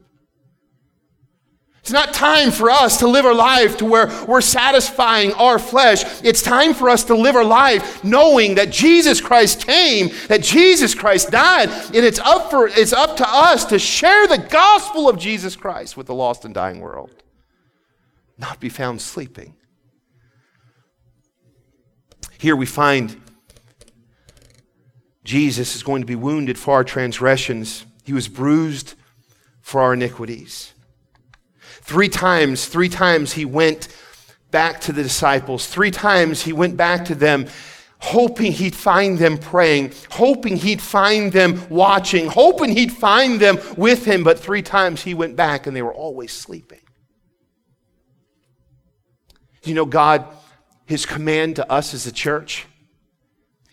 It's 1.89 1.93
not 1.95 2.13
time 2.13 2.51
for 2.51 2.71
us 2.71 2.99
to 2.99 3.09
live 3.09 3.25
our 3.25 3.33
life 3.33 3.79
to 3.79 3.87
where 3.87 4.09
we're 4.27 4.43
satisfying 4.43 5.33
our 5.33 5.59
flesh. 5.59 6.05
It's 6.23 6.43
time 6.43 6.75
for 6.75 6.91
us 6.91 7.05
to 7.05 7.15
live 7.15 7.35
our 7.35 7.47
life 7.47 8.05
knowing 8.05 8.57
that 8.57 8.71
Jesus 8.71 9.23
Christ 9.23 9.65
came, 9.67 10.11
that 10.27 10.43
Jesus 10.43 10.95
Christ 10.95 11.31
died, 11.31 11.71
and 11.71 11.97
it's 12.05 12.19
up 12.19 12.51
for 12.51 12.69
it's 12.69 12.93
up 12.93 13.17
to 13.17 13.27
us 13.27 13.65
to 13.65 13.79
share 13.79 14.27
the 14.27 14.37
gospel 14.37 15.09
of 15.09 15.19
Jesus 15.19 15.57
Christ 15.57 15.97
with 15.97 16.09
the 16.09 16.15
lost 16.15 16.45
and 16.45 16.53
dying 16.53 16.81
world. 16.81 17.11
Not 18.37 18.61
be 18.61 18.69
found 18.69 19.01
sleeping. 19.01 19.55
Here 22.37 22.55
we 22.55 22.67
find 22.67 23.19
Jesus 25.25 25.75
is 25.75 25.83
going 25.83 26.03
to 26.03 26.07
be 26.07 26.17
wounded 26.17 26.59
for 26.59 26.75
our 26.75 26.85
transgressions. 26.85 27.87
He 28.05 28.13
was 28.13 28.29
bruised 28.29 28.95
for 29.63 29.81
our 29.81 29.95
iniquities. 29.95 30.75
Three 31.89 32.11
times, 32.11 32.67
three 32.67 32.91
times 32.91 33.33
he 33.33 33.47
went 33.47 33.89
back 34.51 34.83
to 34.83 34.93
the 34.93 35.03
disciples. 35.03 35.67
Three 35.67 35.91
times 35.91 36.43
he 36.43 36.53
went 36.53 36.77
back 36.77 37.07
to 37.07 37.15
them, 37.15 37.47
hoping 37.99 38.53
he'd 38.53 38.75
find 38.75 39.17
them 39.17 39.39
praying, 39.39 39.95
hoping 40.11 40.59
he'd 40.59 40.83
find 40.83 41.33
them 41.33 41.67
watching, 41.71 42.27
hoping 42.27 42.77
he'd 42.77 42.93
find 42.93 43.41
them 43.41 43.59
with 43.79 44.05
him. 44.05 44.23
But 44.23 44.39
three 44.39 44.61
times 44.61 45.03
he 45.03 45.15
went 45.15 45.35
back 45.35 45.67
and 45.67 45.75
they 45.75 45.81
were 45.81 45.95
always 45.95 46.31
sleeping. 46.31 46.83
You 49.65 49.73
know 49.73 49.87
God, 49.87 50.27
his 50.85 51.07
command 51.07 51.57
to 51.57 51.73
us 51.73 51.95
as 51.95 52.07
a 52.07 52.13
church 52.13 52.67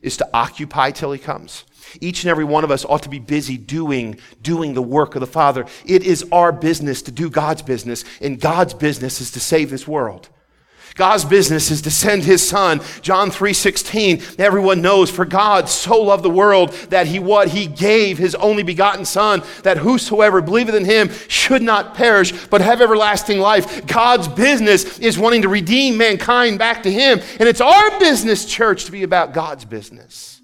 is 0.02 0.16
to 0.16 0.30
occupy 0.34 0.92
till 0.92 1.12
he 1.12 1.20
comes. 1.20 1.66
Each 2.02 2.24
and 2.24 2.32
every 2.32 2.44
one 2.44 2.64
of 2.64 2.72
us 2.72 2.86
ought 2.86 3.04
to 3.04 3.10
be 3.10 3.20
busy 3.20 3.58
doing, 3.58 4.20
doing 4.42 4.74
the 4.74 4.82
work 4.82 5.16
of 5.16 5.22
the 5.22 5.28
Father. 5.28 5.66
It 5.86 6.04
is 6.04 6.26
our 6.32 6.52
business 6.52 7.02
to 7.04 7.12
do 7.12 7.30
God's 7.30 7.62
business, 7.62 8.04
and 8.22 8.40
God's 8.40 8.74
business 8.74 9.22
is 9.22 9.32
to 9.32 9.40
save 9.40 9.70
this 9.70 9.88
world. 9.88 10.30
God's 10.96 11.26
business 11.26 11.72
is 11.72 11.82
to 11.82 11.92
send 11.92 12.24
his 12.24 12.48
son. 12.48 12.80
John 13.02 13.30
3:16. 13.30 14.22
Everyone 14.40 14.82
knows 14.82 15.10
for 15.10 15.26
God 15.26 15.68
so 15.68 16.02
loved 16.02 16.24
the 16.24 16.30
world 16.30 16.72
that 16.90 17.08
he 17.08 17.20
what 17.20 17.50
he 17.50 17.68
gave 17.68 18.18
his 18.18 18.34
only 18.36 18.64
begotten 18.64 19.04
son 19.04 19.44
that 19.64 19.78
whosoever 19.78 20.42
believeth 20.42 20.74
in 20.74 20.86
him 20.86 21.10
should 21.28 21.62
not 21.62 21.96
perish 21.96 22.32
but 22.50 22.62
have 22.62 22.82
everlasting 22.82 23.40
life. 23.40 23.86
God's 23.86 24.30
business 24.30 24.98
is 25.00 25.20
wanting 25.20 25.42
to 25.42 25.50
redeem 25.50 25.98
mankind 25.98 26.60
back 26.60 26.84
to 26.84 26.92
him, 26.92 27.20
and 27.40 27.50
it's 27.50 27.62
our 27.62 28.00
business 28.00 28.46
church 28.46 28.86
to 28.86 28.92
be 28.94 29.04
about 29.04 29.34
God's 29.34 29.66
business. 29.66 30.35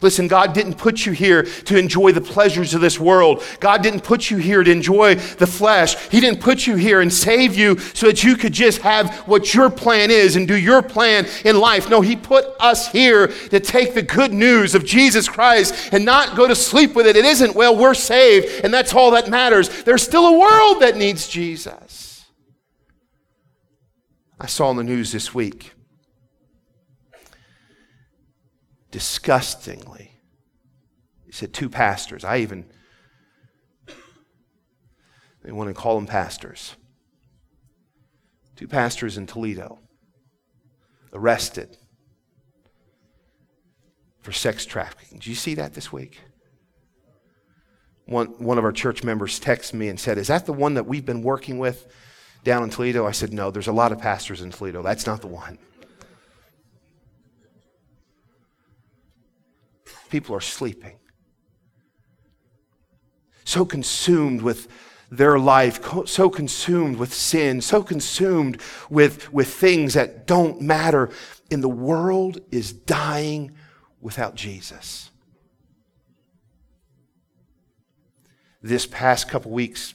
Listen, 0.00 0.28
God 0.28 0.52
didn't 0.52 0.74
put 0.74 1.04
you 1.04 1.12
here 1.12 1.42
to 1.42 1.76
enjoy 1.76 2.12
the 2.12 2.20
pleasures 2.20 2.74
of 2.74 2.80
this 2.80 3.00
world. 3.00 3.42
God 3.60 3.82
didn't 3.82 4.04
put 4.04 4.30
you 4.30 4.36
here 4.36 4.62
to 4.62 4.70
enjoy 4.70 5.16
the 5.16 5.46
flesh. 5.46 5.96
He 6.08 6.20
didn't 6.20 6.40
put 6.40 6.66
you 6.66 6.76
here 6.76 7.00
and 7.00 7.12
save 7.12 7.56
you 7.56 7.78
so 7.78 8.06
that 8.06 8.22
you 8.22 8.36
could 8.36 8.52
just 8.52 8.80
have 8.82 9.14
what 9.26 9.54
your 9.54 9.70
plan 9.70 10.10
is 10.10 10.36
and 10.36 10.46
do 10.46 10.56
your 10.56 10.82
plan 10.82 11.26
in 11.44 11.58
life. 11.58 11.88
No, 11.88 12.00
He 12.00 12.14
put 12.16 12.46
us 12.60 12.90
here 12.92 13.28
to 13.28 13.60
take 13.60 13.94
the 13.94 14.02
good 14.02 14.32
news 14.32 14.74
of 14.74 14.84
Jesus 14.84 15.28
Christ 15.28 15.92
and 15.92 16.04
not 16.04 16.36
go 16.36 16.46
to 16.46 16.54
sleep 16.54 16.94
with 16.94 17.06
it. 17.06 17.16
It 17.16 17.24
isn't, 17.24 17.54
well, 17.54 17.76
we're 17.76 17.94
saved 17.94 18.64
and 18.64 18.72
that's 18.72 18.94
all 18.94 19.10
that 19.12 19.28
matters. 19.28 19.84
There's 19.84 20.02
still 20.02 20.26
a 20.26 20.38
world 20.38 20.82
that 20.82 20.96
needs 20.96 21.28
Jesus. 21.28 22.26
I 24.40 24.46
saw 24.46 24.70
in 24.70 24.76
the 24.76 24.84
news 24.84 25.10
this 25.10 25.34
week 25.34 25.72
disgustingly. 28.90 30.20
He 31.26 31.32
said, 31.32 31.52
two 31.52 31.68
pastors. 31.68 32.24
I 32.24 32.38
even, 32.38 32.66
they 35.42 35.52
want 35.52 35.68
to 35.68 35.74
call 35.74 35.96
them 35.96 36.06
pastors. 36.06 36.74
Two 38.56 38.66
pastors 38.66 39.16
in 39.16 39.26
Toledo 39.26 39.78
arrested 41.12 41.76
for 44.20 44.32
sex 44.32 44.66
trafficking. 44.66 45.18
Did 45.18 45.26
you 45.26 45.34
see 45.34 45.54
that 45.54 45.74
this 45.74 45.92
week? 45.92 46.20
One, 48.06 48.26
one 48.38 48.58
of 48.58 48.64
our 48.64 48.72
church 48.72 49.04
members 49.04 49.38
texted 49.38 49.74
me 49.74 49.88
and 49.88 50.00
said, 50.00 50.18
Is 50.18 50.28
that 50.28 50.46
the 50.46 50.52
one 50.52 50.74
that 50.74 50.86
we've 50.86 51.04
been 51.04 51.22
working 51.22 51.58
with 51.58 51.86
down 52.42 52.62
in 52.62 52.70
Toledo? 52.70 53.06
I 53.06 53.12
said, 53.12 53.32
No, 53.32 53.50
there's 53.50 53.68
a 53.68 53.72
lot 53.72 53.92
of 53.92 53.98
pastors 53.98 54.40
in 54.40 54.50
Toledo. 54.50 54.82
That's 54.82 55.06
not 55.06 55.20
the 55.20 55.26
one. 55.28 55.58
People 60.10 60.34
are 60.34 60.40
sleeping. 60.40 60.98
So 63.44 63.64
consumed 63.64 64.42
with 64.42 64.68
their 65.10 65.38
life, 65.38 65.80
so 66.06 66.28
consumed 66.28 66.96
with 66.96 67.14
sin, 67.14 67.60
so 67.62 67.82
consumed 67.82 68.60
with, 68.90 69.32
with 69.32 69.48
things 69.48 69.94
that 69.94 70.26
don't 70.26 70.60
matter. 70.60 71.10
And 71.50 71.62
the 71.62 71.68
world 71.68 72.40
is 72.50 72.72
dying 72.72 73.52
without 74.00 74.34
Jesus. 74.34 75.10
This 78.62 78.86
past 78.86 79.28
couple 79.28 79.50
weeks, 79.50 79.94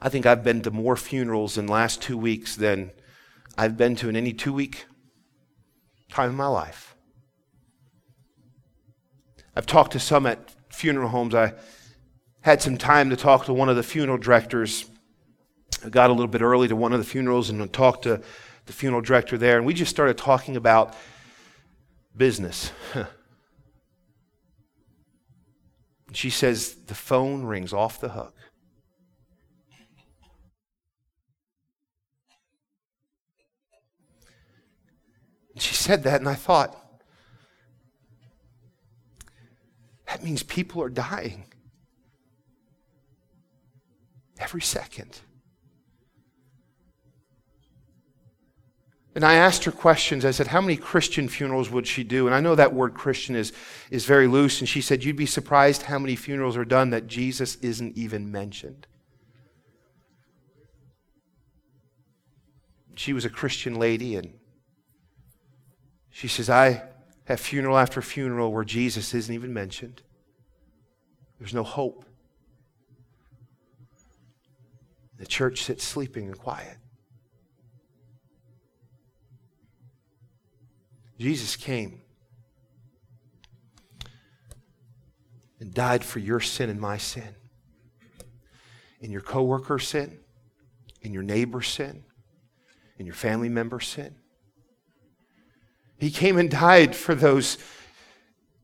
I 0.00 0.08
think 0.08 0.24
I've 0.24 0.42
been 0.42 0.62
to 0.62 0.70
more 0.70 0.96
funerals 0.96 1.58
in 1.58 1.66
the 1.66 1.72
last 1.72 2.00
two 2.00 2.16
weeks 2.16 2.56
than 2.56 2.92
I've 3.58 3.76
been 3.76 3.94
to 3.96 4.08
in 4.08 4.16
any 4.16 4.32
two 4.32 4.52
week 4.52 4.86
time 6.08 6.30
in 6.30 6.36
my 6.36 6.46
life. 6.46 6.91
I've 9.54 9.66
talked 9.66 9.92
to 9.92 10.00
some 10.00 10.26
at 10.26 10.50
funeral 10.70 11.08
homes. 11.08 11.34
I 11.34 11.52
had 12.40 12.62
some 12.62 12.78
time 12.78 13.10
to 13.10 13.16
talk 13.16 13.44
to 13.46 13.52
one 13.52 13.68
of 13.68 13.76
the 13.76 13.82
funeral 13.82 14.18
directors. 14.18 14.86
I 15.84 15.88
got 15.88 16.10
a 16.10 16.12
little 16.12 16.28
bit 16.28 16.42
early 16.42 16.68
to 16.68 16.76
one 16.76 16.92
of 16.92 16.98
the 16.98 17.04
funerals 17.04 17.50
and 17.50 17.72
talked 17.72 18.04
to, 18.04 18.22
the 18.66 18.72
funeral 18.72 19.02
director 19.02 19.36
there, 19.36 19.56
and 19.56 19.66
we 19.66 19.74
just 19.74 19.90
started 19.90 20.16
talking 20.16 20.56
about 20.56 20.94
business. 22.16 22.70
she 26.12 26.30
says, 26.30 26.74
The 26.86 26.94
phone 26.94 27.42
rings 27.44 27.72
off 27.72 28.00
the 28.00 28.10
hook. 28.10 28.34
She 35.56 35.74
said 35.74 36.02
that, 36.04 36.20
and 36.20 36.28
I 36.28 36.34
thought, 36.34 36.81
that 40.12 40.22
means 40.22 40.42
people 40.42 40.82
are 40.82 40.90
dying 40.90 41.46
every 44.38 44.60
second. 44.60 45.20
And 49.14 49.24
I 49.24 49.34
asked 49.34 49.64
her 49.64 49.72
questions. 49.72 50.26
I 50.26 50.30
said, 50.30 50.48
How 50.48 50.60
many 50.60 50.76
Christian 50.76 51.28
funerals 51.28 51.70
would 51.70 51.86
she 51.86 52.04
do? 52.04 52.26
And 52.26 52.34
I 52.34 52.40
know 52.40 52.54
that 52.54 52.74
word 52.74 52.92
Christian 52.92 53.34
is, 53.34 53.54
is 53.90 54.04
very 54.04 54.26
loose. 54.26 54.60
And 54.60 54.68
she 54.68 54.82
said, 54.82 55.02
You'd 55.02 55.16
be 55.16 55.24
surprised 55.24 55.82
how 55.82 55.98
many 55.98 56.14
funerals 56.14 56.58
are 56.58 56.64
done 56.66 56.90
that 56.90 57.06
Jesus 57.06 57.56
isn't 57.62 57.96
even 57.96 58.30
mentioned. 58.30 58.86
She 62.96 63.14
was 63.14 63.24
a 63.24 63.30
Christian 63.30 63.76
lady, 63.76 64.16
and 64.16 64.34
she 66.10 66.28
says, 66.28 66.50
I 66.50 66.82
have 67.24 67.40
funeral 67.40 67.78
after 67.78 68.02
funeral 68.02 68.52
where 68.52 68.64
Jesus 68.64 69.14
isn't 69.14 69.34
even 69.34 69.52
mentioned. 69.52 70.02
There's 71.38 71.54
no 71.54 71.62
hope. 71.62 72.04
The 75.18 75.26
church 75.26 75.62
sits 75.62 75.84
sleeping 75.84 76.26
and 76.26 76.38
quiet. 76.38 76.76
Jesus 81.18 81.54
came 81.54 82.00
and 85.60 85.72
died 85.72 86.02
for 86.02 86.18
your 86.18 86.40
sin 86.40 86.68
and 86.68 86.80
my 86.80 86.96
sin, 86.96 87.36
and 89.00 89.12
your 89.12 89.20
coworker's 89.20 89.86
sin, 89.86 90.18
and 91.04 91.14
your 91.14 91.22
neighbor's 91.22 91.68
sin, 91.68 92.02
and 92.98 93.06
your 93.06 93.14
family 93.14 93.48
member's 93.48 93.86
sin. 93.86 94.16
He 96.02 96.10
came 96.10 96.36
and 96.36 96.50
died 96.50 96.96
for 96.96 97.14
those 97.14 97.58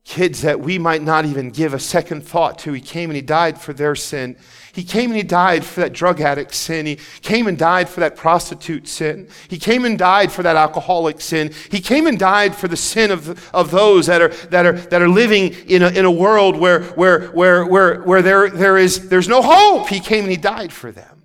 kids 0.03 0.41
that 0.41 0.59
we 0.59 0.77
might 0.77 1.01
not 1.01 1.23
even 1.23 1.51
give 1.51 1.73
a 1.73 1.79
second 1.79 2.25
thought 2.25 2.59
to. 2.59 2.73
He 2.73 2.81
came 2.81 3.09
and 3.09 3.15
he 3.15 3.21
died 3.21 3.61
for 3.61 3.71
their 3.71 3.95
sin. 3.95 4.35
He 4.73 4.83
came 4.83 5.09
and 5.09 5.15
he 5.15 5.23
died 5.23 5.63
for 5.63 5.79
that 5.79 5.93
drug 5.93 6.19
addict 6.19 6.53
sin. 6.53 6.85
He 6.85 6.97
came 7.21 7.47
and 7.47 7.57
died 7.57 7.87
for 7.87 8.01
that 8.01 8.17
prostitute 8.17 8.89
sin. 8.89 9.29
He 9.47 9.57
came 9.57 9.85
and 9.85 9.97
died 9.97 10.33
for 10.33 10.43
that 10.43 10.57
alcoholic 10.57 11.21
sin. 11.21 11.53
He 11.71 11.79
came 11.79 12.07
and 12.07 12.19
died 12.19 12.57
for 12.57 12.67
the 12.67 12.75
sin 12.75 13.09
of, 13.09 13.49
of 13.55 13.71
those 13.71 14.07
that 14.07 14.21
are, 14.21 14.33
that 14.47 14.65
are, 14.65 14.73
that 14.73 15.01
are 15.01 15.07
living 15.07 15.55
in 15.69 15.81
a, 15.81 15.87
in 15.91 16.03
a 16.03 16.11
world 16.11 16.57
where, 16.57 16.83
where, 16.83 17.27
where, 17.27 17.65
where, 17.65 18.01
where 18.01 18.21
there, 18.21 18.49
there 18.49 18.77
is, 18.77 19.07
there's 19.07 19.29
no 19.29 19.41
hope. 19.41 19.87
He 19.87 20.01
came 20.01 20.25
and 20.25 20.31
he 20.31 20.37
died 20.37 20.73
for 20.73 20.91
them. 20.91 21.23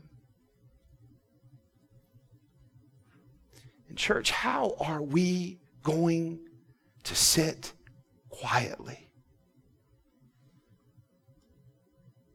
In 3.90 3.96
church, 3.96 4.31
how 4.31 4.77
are 4.79 5.03
we 5.03 5.59
going 5.85 6.40
to 7.05 7.14
sit 7.14 7.73
quietly 8.29 9.09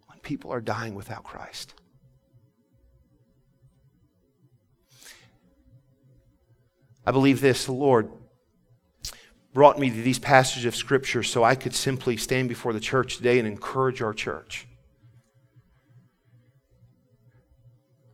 when 0.08 0.20
people 0.20 0.54
are 0.54 0.62
dying 0.62 0.96
without 0.96 1.26
Christ. 1.26 1.74
I 7.06 7.12
believe 7.12 7.42
this 7.42 7.66
the 7.66 7.74
Lord 7.74 8.10
brought 9.54 9.80
me 9.80 9.90
to 9.90 10.02
these 10.02 10.20
passages 10.20 10.66
of 10.66 10.76
Scripture 10.76 11.24
so 11.24 11.44
I 11.44 11.56
could 11.56 11.74
simply 11.74 12.16
stand 12.16 12.48
before 12.48 12.72
the 12.72 12.80
church 12.80 13.18
today 13.18 13.40
and 13.40 13.48
encourage 13.48 14.02
our 14.02 14.14
church. 14.14 14.69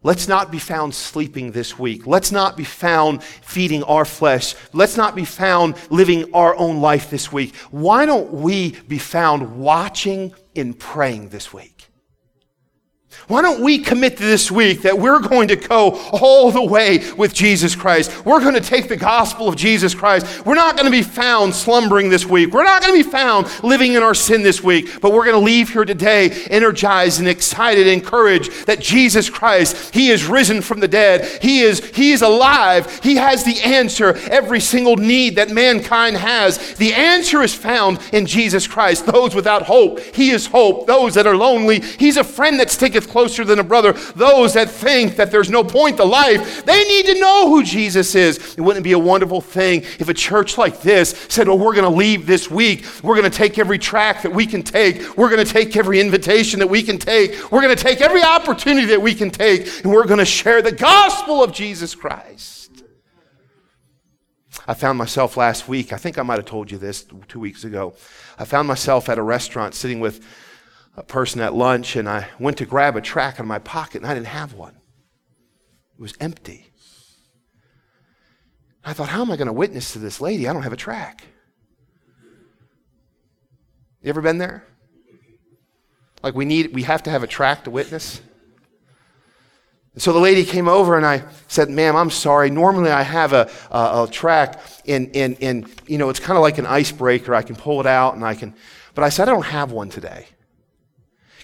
Let's 0.06 0.28
not 0.28 0.52
be 0.52 0.60
found 0.60 0.94
sleeping 0.94 1.52
this 1.52 1.80
week. 1.80 2.06
Let's 2.06 2.32
not 2.32 2.56
be 2.56 2.64
found 2.64 3.24
feeding 3.24 3.82
our 3.86 4.06
flesh. 4.06 4.54
Let's 4.72 4.98
not 4.98 5.16
be 5.16 5.26
found 5.26 5.78
living 5.90 6.32
our 6.32 6.56
own 6.58 6.80
life 6.80 7.10
this 7.10 7.32
week. 7.32 7.56
Why 7.72 8.06
don't 8.06 8.32
we 8.32 8.74
be 8.88 9.00
found 9.00 9.58
watching 9.58 10.32
and 10.56 10.78
praying 10.78 11.30
this 11.30 11.52
week? 11.52 11.75
Why 13.28 13.42
don't 13.42 13.62
we 13.62 13.80
commit 13.80 14.18
this 14.18 14.52
week 14.52 14.84
that 14.84 14.98
we're 14.98 15.20
going 15.20 15.48
to 15.48 15.56
go 15.56 15.92
all 16.12 16.52
the 16.52 16.64
way 16.64 17.12
with 17.14 17.34
Jesus 17.34 17.76
Christ? 17.76 18.26
We're 18.26 18.40
going 18.40 18.54
to 18.54 18.62
take 18.62 18.88
the 18.88 18.98
gospel 18.98 19.48
of 19.48 19.56
Jesus 19.56 19.96
Christ. 19.96 20.46
We're 20.46 20.56
not 20.56 20.76
going 20.76 20.86
to 20.86 20.92
be 20.92 21.02
found 21.02 21.56
slumbering 21.56 22.10
this 22.10 22.26
week. 22.26 22.54
We're 22.54 22.64
not 22.64 22.84
going 22.84 22.96
to 22.96 23.04
be 23.04 23.10
found 23.10 23.48
living 23.64 23.94
in 23.94 24.04
our 24.04 24.14
sin 24.14 24.44
this 24.44 24.64
week, 24.64 25.02
but 25.02 25.12
we're 25.12 25.26
going 25.26 25.40
to 25.40 25.46
leave 25.46 25.70
here 25.70 25.86
today 25.86 26.30
energized 26.52 27.20
and 27.20 27.28
excited, 27.28 27.88
encouraged 27.88 28.68
that 28.68 28.80
Jesus 28.80 29.30
Christ, 29.30 29.94
He 29.94 30.10
is 30.10 30.28
risen 30.28 30.62
from 30.62 30.80
the 30.80 30.88
dead. 30.88 31.42
He 31.42 31.62
is, 31.62 31.84
he 31.96 32.12
is 32.12 32.22
alive. 32.22 33.00
He 33.02 33.16
has 33.16 33.44
the 33.44 33.60
answer 33.62 34.16
every 34.30 34.60
single 34.60 34.98
need 34.98 35.38
that 35.38 35.50
mankind 35.50 36.18
has. 36.18 36.76
The 36.76 36.94
answer 36.94 37.42
is 37.42 37.56
found 37.56 38.00
in 38.14 38.26
Jesus 38.26 38.68
Christ. 38.68 39.06
Those 39.06 39.34
without 39.34 39.64
hope, 39.64 40.00
He 40.00 40.30
is 40.30 40.46
hope. 40.46 40.86
Those 40.86 41.16
that 41.16 41.26
are 41.26 41.36
lonely, 41.36 41.80
He's 41.80 42.18
a 42.18 42.24
friend 42.24 42.60
that 42.60 42.70
sticketh 42.70 43.05
closer 43.06 43.46
than 43.46 43.60
a 43.60 43.64
brother. 43.64 43.94
Those 43.94 44.54
that 44.54 44.70
think 44.70 45.16
that 45.16 45.32
there's 45.32 45.50
no 45.50 45.64
point 45.64 45.98
to 45.98 46.04
life, 46.04 46.66
they 46.66 46.84
need 46.84 47.06
to 47.08 47.20
know 47.20 47.50
who 47.50 47.64
Jesus 47.64 48.16
is. 48.16 48.56
It 48.58 48.62
wouldn't 48.62 48.84
be 48.84 48.94
a 48.94 49.00
wonderful 49.00 49.42
thing 49.42 49.82
if 50.00 50.10
a 50.10 50.14
church 50.14 50.58
like 50.58 50.82
this 50.82 51.12
said, 51.30 51.48
Well, 51.48 51.58
we're 51.58 51.76
going 51.76 51.90
to 51.90 51.98
leave 51.98 52.26
this 52.26 52.50
week. 52.50 52.86
We're 53.04 53.16
going 53.16 53.30
to 53.30 53.38
take 53.38 53.58
every 53.58 53.80
tract 53.80 54.24
that 54.24 54.32
we 54.32 54.46
can 54.46 54.64
take. 54.64 55.18
We're 55.18 55.30
going 55.30 55.46
to 55.46 55.52
take 55.52 55.76
every 55.76 56.00
invitation 56.00 56.60
that 56.60 56.68
we 56.68 56.84
can 56.84 56.98
take. 56.98 57.52
We're 57.52 57.62
going 57.62 57.76
to 57.76 57.84
take 57.84 58.02
every 58.02 58.24
opportunity 58.24 58.88
that 58.88 59.02
we 59.02 59.14
can 59.14 59.30
take, 59.30 59.84
and 59.84 59.92
we're 59.92 60.06
going 60.06 60.20
to 60.20 60.26
share 60.26 60.62
the 60.62 60.72
gospel 60.72 61.44
of 61.44 61.52
Jesus 61.52 61.96
Christ. 61.96 62.56
I 64.68 64.74
found 64.74 64.98
myself 64.98 65.38
last 65.38 65.68
week, 65.68 65.94
I 65.94 65.98
think 65.98 66.18
I 66.18 66.24
might 66.24 66.38
have 66.38 66.46
told 66.46 66.72
you 66.72 66.78
this 66.78 67.06
two 67.28 67.40
weeks 67.40 67.64
ago. 67.64 67.94
I 68.40 68.46
found 68.46 68.68
myself 68.68 69.10
at 69.10 69.18
a 69.20 69.22
restaurant 69.22 69.76
sitting 69.76 70.00
with 70.00 70.26
a 70.98 71.04
person 71.04 71.42
at 71.42 71.54
lunch 71.54 71.96
and 71.96 72.08
I 72.08 72.28
went 72.40 72.58
to 72.58 72.66
grab 72.66 72.96
a 72.96 73.02
tract 73.02 73.40
in 73.40 73.46
my 73.46 73.60
pocket 73.60 74.02
and 74.02 74.10
I 74.10 74.14
didn't 74.14 74.28
have 74.28 74.54
one. 74.54 74.76
It 75.98 76.02
was 76.02 76.14
empty. 76.20 76.68
I 78.84 78.94
thought, 78.94 79.10
how 79.10 79.22
am 79.22 79.32
I 79.32 79.36
going 79.36 79.48
to 79.48 79.54
witness 79.54 79.94
to 79.94 80.00
this 80.00 80.22
lady? 80.22 80.48
I 80.48 80.54
don't 80.54 80.62
have 80.62 80.74
a 80.74 80.78
tract. 80.78 81.26
You 84.02 84.10
ever 84.10 84.22
been 84.22 84.38
there? 84.38 84.64
Like 86.22 86.36
we 86.36 86.46
need, 86.46 86.74
we 86.74 86.84
have 86.84 87.04
to 87.04 87.10
have 87.10 87.24
a 87.24 87.28
tract 87.28 87.66
to 87.66 87.72
witness. 87.72 88.22
And 89.94 90.02
so 90.02 90.14
the 90.14 90.20
lady 90.20 90.44
came 90.46 90.68
over 90.68 90.98
and 90.98 91.06
I 91.06 91.24
said, 91.48 91.70
ma'am, 91.70 91.96
I'm 91.96 92.10
sorry. 92.10 92.50
Normally 92.50 92.92
I 92.92 93.02
have 93.02 93.34
a, 93.34 93.50
a, 93.72 94.04
a 94.04 94.08
tract 94.12 94.84
and, 94.88 95.16
and, 95.16 95.38
and, 95.42 95.70
you 95.88 95.98
know, 95.98 96.10
it's 96.10 96.20
kind 96.20 96.38
of 96.38 96.44
like 96.44 96.58
an 96.58 96.66
icebreaker. 96.66 97.34
I 97.34 97.42
can 97.42 97.56
pull 97.56 97.80
it 97.80 97.88
out 97.88 98.14
and 98.14 98.24
I 98.24 98.36
can, 98.36 98.54
but 98.94 99.04
I 99.04 99.10
said, 99.10 99.28
I 99.28 99.32
don't 99.32 99.46
have 99.46 99.72
one 99.72 99.90
today. 99.90 100.28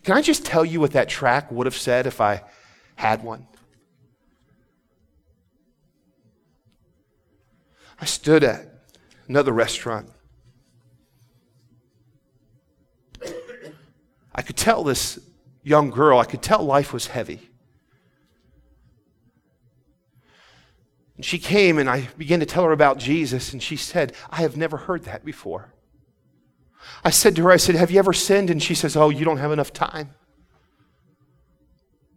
Can 0.04 0.16
I 0.16 0.22
just 0.22 0.46
tell 0.46 0.66
you 0.66 0.80
what 0.80 0.92
that 0.92 1.10
tract 1.10 1.52
would 1.52 1.68
have 1.68 1.76
said 1.76 2.08
if 2.08 2.20
I 2.20 2.44
had 2.96 3.24
one? 3.24 3.48
I 8.00 8.06
stood 8.06 8.44
at 8.44 8.68
another 9.28 9.52
restaurant. 9.52 10.10
I 14.34 14.42
could 14.42 14.58
tell 14.58 14.84
this 14.84 15.20
young 15.62 15.92
girl, 15.92 16.18
I 16.18 16.26
could 16.26 16.42
tell 16.42 16.64
life 16.64 16.94
was 16.94 17.08
heavy. 17.08 17.50
And 21.16 21.24
she 21.24 21.38
came 21.38 21.78
and 21.78 21.88
I 21.88 22.08
began 22.18 22.40
to 22.40 22.48
tell 22.48 22.64
her 22.64 22.72
about 22.72 22.98
Jesus, 22.98 23.54
and 23.54 23.62
she 23.62 23.76
said, 23.76 24.14
I 24.32 24.38
have 24.38 24.58
never 24.58 24.78
heard 24.78 25.04
that 25.04 25.24
before. 25.24 25.76
I 27.04 27.10
said 27.10 27.36
to 27.36 27.44
her, 27.44 27.52
I 27.52 27.58
said, 27.58 27.76
Have 27.76 27.92
you 27.92 28.00
ever 28.00 28.14
sinned? 28.14 28.50
And 28.50 28.62
she 28.62 28.76
says, 28.76 28.96
Oh, 28.96 29.10
you 29.10 29.26
don't 29.26 29.38
have 29.38 29.52
enough 29.52 29.74
time. 29.74 30.14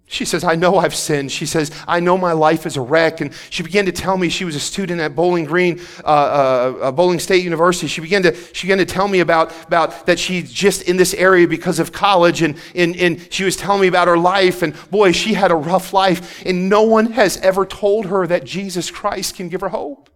She 0.07 0.25
says, 0.25 0.45
I 0.45 0.55
know 0.55 0.77
I've 0.77 0.95
sinned. 0.95 1.33
She 1.33 1.47
says, 1.47 1.71
I 1.89 1.99
know 1.99 2.19
my 2.19 2.33
life 2.33 2.67
is 2.67 2.77
a 2.77 2.81
wreck. 2.81 3.21
And 3.21 3.33
she 3.49 3.62
began 3.62 3.87
to 3.87 3.93
tell 3.93 4.17
me 4.19 4.29
she 4.29 4.45
was 4.45 4.55
a 4.55 4.61
student 4.61 5.01
at 5.01 5.17
Bowling 5.17 5.45
Green, 5.45 5.81
uh, 6.05 6.07
uh, 6.07 6.79
uh, 6.83 6.93
Bowling 6.93 7.19
State 7.19 7.43
University. 7.43 7.87
She 7.87 8.01
began 8.01 8.23
to, 8.23 8.35
she 8.53 8.67
began 8.67 8.79
to 8.79 8.85
tell 8.85 9.09
me 9.09 9.21
about, 9.21 9.53
about 9.67 10.07
that 10.07 10.19
she's 10.19 10.53
just 10.53 10.83
in 10.83 10.99
this 10.99 11.15
area 11.15 11.49
because 11.49 11.79
of 11.79 11.91
college. 11.91 12.43
And, 12.43 12.57
and, 12.75 12.95
and 12.97 13.33
she 13.33 13.45
was 13.45 13.57
telling 13.57 13.81
me 13.81 13.89
about 13.89 14.07
her 14.07 14.19
life. 14.19 14.62
And 14.62 14.75
boy, 14.91 15.12
she 15.12 15.35
had 15.35 15.51
a 15.51 15.57
rough 15.57 15.93
life. 15.93 16.45
And 16.45 16.69
no 16.69 16.83
one 16.83 17.12
has 17.12 17.39
ever 17.39 17.65
told 17.65 18.07
her 18.07 18.27
that 18.27 18.45
Jesus 18.45 18.91
Christ 18.91 19.37
can 19.37 19.49
give 19.49 19.62
her 19.62 19.71
hope. 19.71 20.11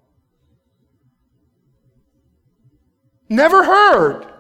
Never 3.28 3.64
heard. 3.64 4.37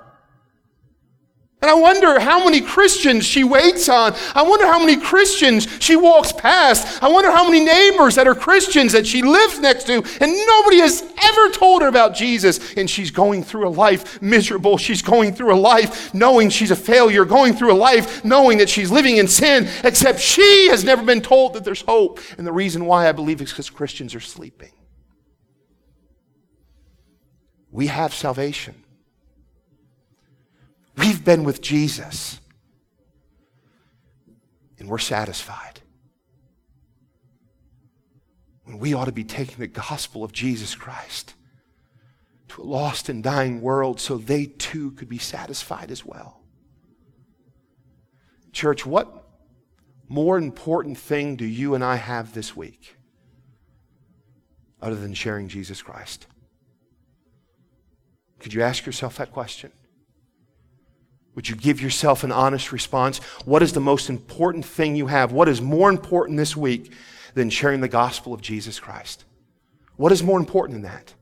And 1.60 1.68
I 1.68 1.74
wonder 1.74 2.20
how 2.20 2.44
many 2.44 2.60
Christians 2.60 3.26
she 3.26 3.42
waits 3.42 3.88
on. 3.88 4.14
I 4.32 4.42
wonder 4.42 4.64
how 4.64 4.78
many 4.78 4.96
Christians 4.96 5.66
she 5.80 5.96
walks 5.96 6.30
past. 6.30 7.02
I 7.02 7.08
wonder 7.08 7.32
how 7.32 7.44
many 7.44 7.64
neighbors 7.64 8.14
that 8.14 8.28
are 8.28 8.34
Christians 8.36 8.92
that 8.92 9.08
she 9.08 9.22
lives 9.22 9.58
next 9.58 9.84
to, 9.88 9.94
and 9.94 10.46
nobody 10.46 10.78
has 10.78 11.02
ever 11.20 11.50
told 11.50 11.82
her 11.82 11.88
about 11.88 12.14
Jesus. 12.14 12.74
And 12.74 12.88
she's 12.88 13.10
going 13.10 13.42
through 13.42 13.66
a 13.66 13.70
life 13.70 14.22
miserable. 14.22 14.78
She's 14.78 15.02
going 15.02 15.34
through 15.34 15.52
a 15.52 15.58
life 15.58 16.14
knowing 16.14 16.48
she's 16.48 16.70
a 16.70 16.76
failure, 16.76 17.24
going 17.24 17.54
through 17.54 17.72
a 17.72 17.74
life 17.74 18.24
knowing 18.24 18.58
that 18.58 18.68
she's 18.68 18.92
living 18.92 19.16
in 19.16 19.26
sin, 19.26 19.68
except 19.82 20.20
she 20.20 20.68
has 20.68 20.84
never 20.84 21.02
been 21.02 21.20
told 21.20 21.54
that 21.54 21.64
there's 21.64 21.82
hope. 21.82 22.20
And 22.38 22.46
the 22.46 22.52
reason 22.52 22.84
why 22.84 23.08
I 23.08 23.12
believe 23.12 23.40
is 23.42 23.50
because 23.50 23.68
Christians 23.68 24.14
are 24.14 24.20
sleeping. 24.20 24.72
We 27.72 27.88
have 27.88 28.14
salvation. 28.14 28.84
We've 30.98 31.24
been 31.24 31.44
with 31.44 31.60
Jesus, 31.60 32.40
and 34.78 34.88
we're 34.88 34.98
satisfied. 34.98 35.80
When 38.64 38.78
we 38.78 38.94
ought 38.94 39.04
to 39.04 39.12
be 39.12 39.24
taking 39.24 39.58
the 39.58 39.68
gospel 39.68 40.24
of 40.24 40.32
Jesus 40.32 40.74
Christ 40.74 41.34
to 42.48 42.62
a 42.62 42.64
lost 42.64 43.08
and 43.08 43.22
dying 43.22 43.60
world 43.60 44.00
so 44.00 44.18
they 44.18 44.46
too 44.46 44.90
could 44.92 45.08
be 45.08 45.18
satisfied 45.18 45.90
as 45.90 46.04
well. 46.04 46.40
Church, 48.52 48.84
what 48.84 49.24
more 50.08 50.36
important 50.36 50.98
thing 50.98 51.36
do 51.36 51.44
you 51.44 51.74
and 51.74 51.84
I 51.84 51.96
have 51.96 52.34
this 52.34 52.56
week 52.56 52.96
other 54.82 54.96
than 54.96 55.14
sharing 55.14 55.48
Jesus 55.48 55.80
Christ? 55.80 56.26
Could 58.40 58.54
you 58.54 58.62
ask 58.62 58.86
yourself 58.86 59.16
that 59.18 59.32
question? 59.32 59.72
Would 61.38 61.48
you 61.48 61.54
give 61.54 61.80
yourself 61.80 62.24
an 62.24 62.32
honest 62.32 62.72
response? 62.72 63.18
What 63.44 63.62
is 63.62 63.72
the 63.72 63.78
most 63.78 64.10
important 64.10 64.64
thing 64.64 64.96
you 64.96 65.06
have? 65.06 65.30
What 65.30 65.48
is 65.48 65.62
more 65.62 65.88
important 65.88 66.36
this 66.36 66.56
week 66.56 66.92
than 67.34 67.48
sharing 67.48 67.80
the 67.80 67.86
gospel 67.86 68.34
of 68.34 68.40
Jesus 68.40 68.80
Christ? 68.80 69.24
What 69.94 70.10
is 70.10 70.20
more 70.20 70.40
important 70.40 70.82
than 70.82 70.90
that? 70.90 71.14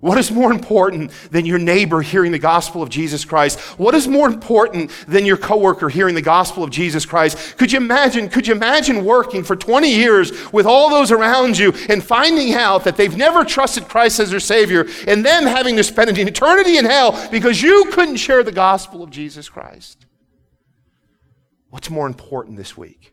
What 0.00 0.16
is 0.16 0.30
more 0.30 0.50
important 0.50 1.12
than 1.30 1.44
your 1.44 1.58
neighbor 1.58 2.00
hearing 2.00 2.32
the 2.32 2.38
gospel 2.38 2.82
of 2.82 2.88
Jesus 2.88 3.22
Christ? 3.26 3.60
What 3.78 3.94
is 3.94 4.08
more 4.08 4.26
important 4.26 4.90
than 5.06 5.26
your 5.26 5.36
coworker 5.36 5.90
hearing 5.90 6.14
the 6.14 6.22
gospel 6.22 6.64
of 6.64 6.70
Jesus 6.70 7.04
Christ? 7.04 7.58
Could 7.58 7.70
you 7.70 7.78
imagine, 7.78 8.30
could 8.30 8.46
you 8.46 8.54
imagine 8.54 9.04
working 9.04 9.44
for 9.44 9.56
20 9.56 9.94
years 9.94 10.52
with 10.52 10.64
all 10.64 10.88
those 10.88 11.12
around 11.12 11.58
you 11.58 11.74
and 11.90 12.02
finding 12.02 12.54
out 12.54 12.84
that 12.84 12.96
they've 12.96 13.14
never 13.14 13.44
trusted 13.44 13.88
Christ 13.88 14.20
as 14.20 14.30
their 14.30 14.40
Savior 14.40 14.86
and 15.06 15.24
them 15.24 15.44
having 15.44 15.76
to 15.76 15.84
spend 15.84 16.08
an 16.08 16.26
eternity 16.26 16.78
in 16.78 16.86
hell 16.86 17.28
because 17.30 17.60
you 17.60 17.90
couldn't 17.92 18.16
share 18.16 18.42
the 18.42 18.52
gospel 18.52 19.02
of 19.02 19.10
Jesus 19.10 19.50
Christ? 19.50 20.06
What's 21.68 21.90
more 21.90 22.06
important 22.06 22.56
this 22.56 22.74
week? 22.74 23.12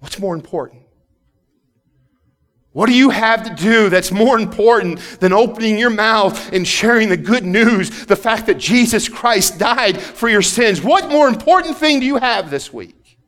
What's 0.00 0.18
more 0.18 0.34
important? 0.34 0.81
What 2.72 2.86
do 2.86 2.94
you 2.94 3.10
have 3.10 3.44
to 3.44 3.62
do 3.62 3.90
that's 3.90 4.10
more 4.10 4.38
important 4.38 4.98
than 5.20 5.32
opening 5.32 5.78
your 5.78 5.90
mouth 5.90 6.52
and 6.52 6.66
sharing 6.66 7.10
the 7.10 7.18
good 7.18 7.44
news, 7.44 8.06
the 8.06 8.16
fact 8.16 8.46
that 8.46 8.56
Jesus 8.56 9.10
Christ 9.10 9.58
died 9.58 10.00
for 10.00 10.28
your 10.28 10.40
sins? 10.40 10.80
What 10.80 11.10
more 11.10 11.28
important 11.28 11.76
thing 11.76 12.00
do 12.00 12.06
you 12.06 12.16
have 12.16 12.50
this 12.50 12.72
week 12.72 13.18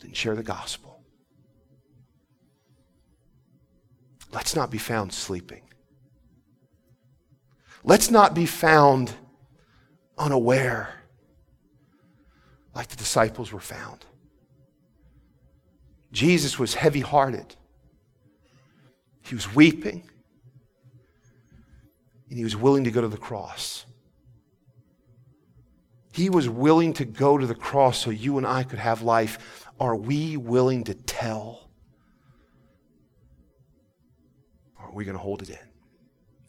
than 0.00 0.12
share 0.12 0.34
the 0.34 0.42
gospel? 0.42 1.04
Let's 4.32 4.56
not 4.56 4.70
be 4.70 4.78
found 4.78 5.12
sleeping. 5.12 5.62
Let's 7.84 8.10
not 8.10 8.34
be 8.34 8.46
found 8.46 9.12
unaware 10.18 10.94
like 12.74 12.88
the 12.88 12.96
disciples 12.96 13.52
were 13.52 13.60
found. 13.60 14.04
Jesus 16.12 16.58
was 16.58 16.74
heavy 16.74 17.00
hearted. 17.00 17.56
He 19.22 19.34
was 19.34 19.52
weeping. 19.54 20.08
And 22.28 22.38
he 22.38 22.44
was 22.44 22.56
willing 22.56 22.84
to 22.84 22.90
go 22.90 23.00
to 23.00 23.08
the 23.08 23.16
cross. 23.16 23.86
He 26.12 26.28
was 26.28 26.48
willing 26.48 26.92
to 26.94 27.06
go 27.06 27.38
to 27.38 27.46
the 27.46 27.54
cross 27.54 27.98
so 27.98 28.10
you 28.10 28.36
and 28.36 28.46
I 28.46 28.62
could 28.62 28.78
have 28.78 29.02
life. 29.02 29.66
Are 29.80 29.96
we 29.96 30.36
willing 30.36 30.84
to 30.84 30.94
tell? 30.94 31.70
Or 34.78 34.86
are 34.86 34.92
we 34.92 35.04
going 35.04 35.16
to 35.16 35.22
hold 35.22 35.42
it 35.42 35.50
in? 35.50 35.71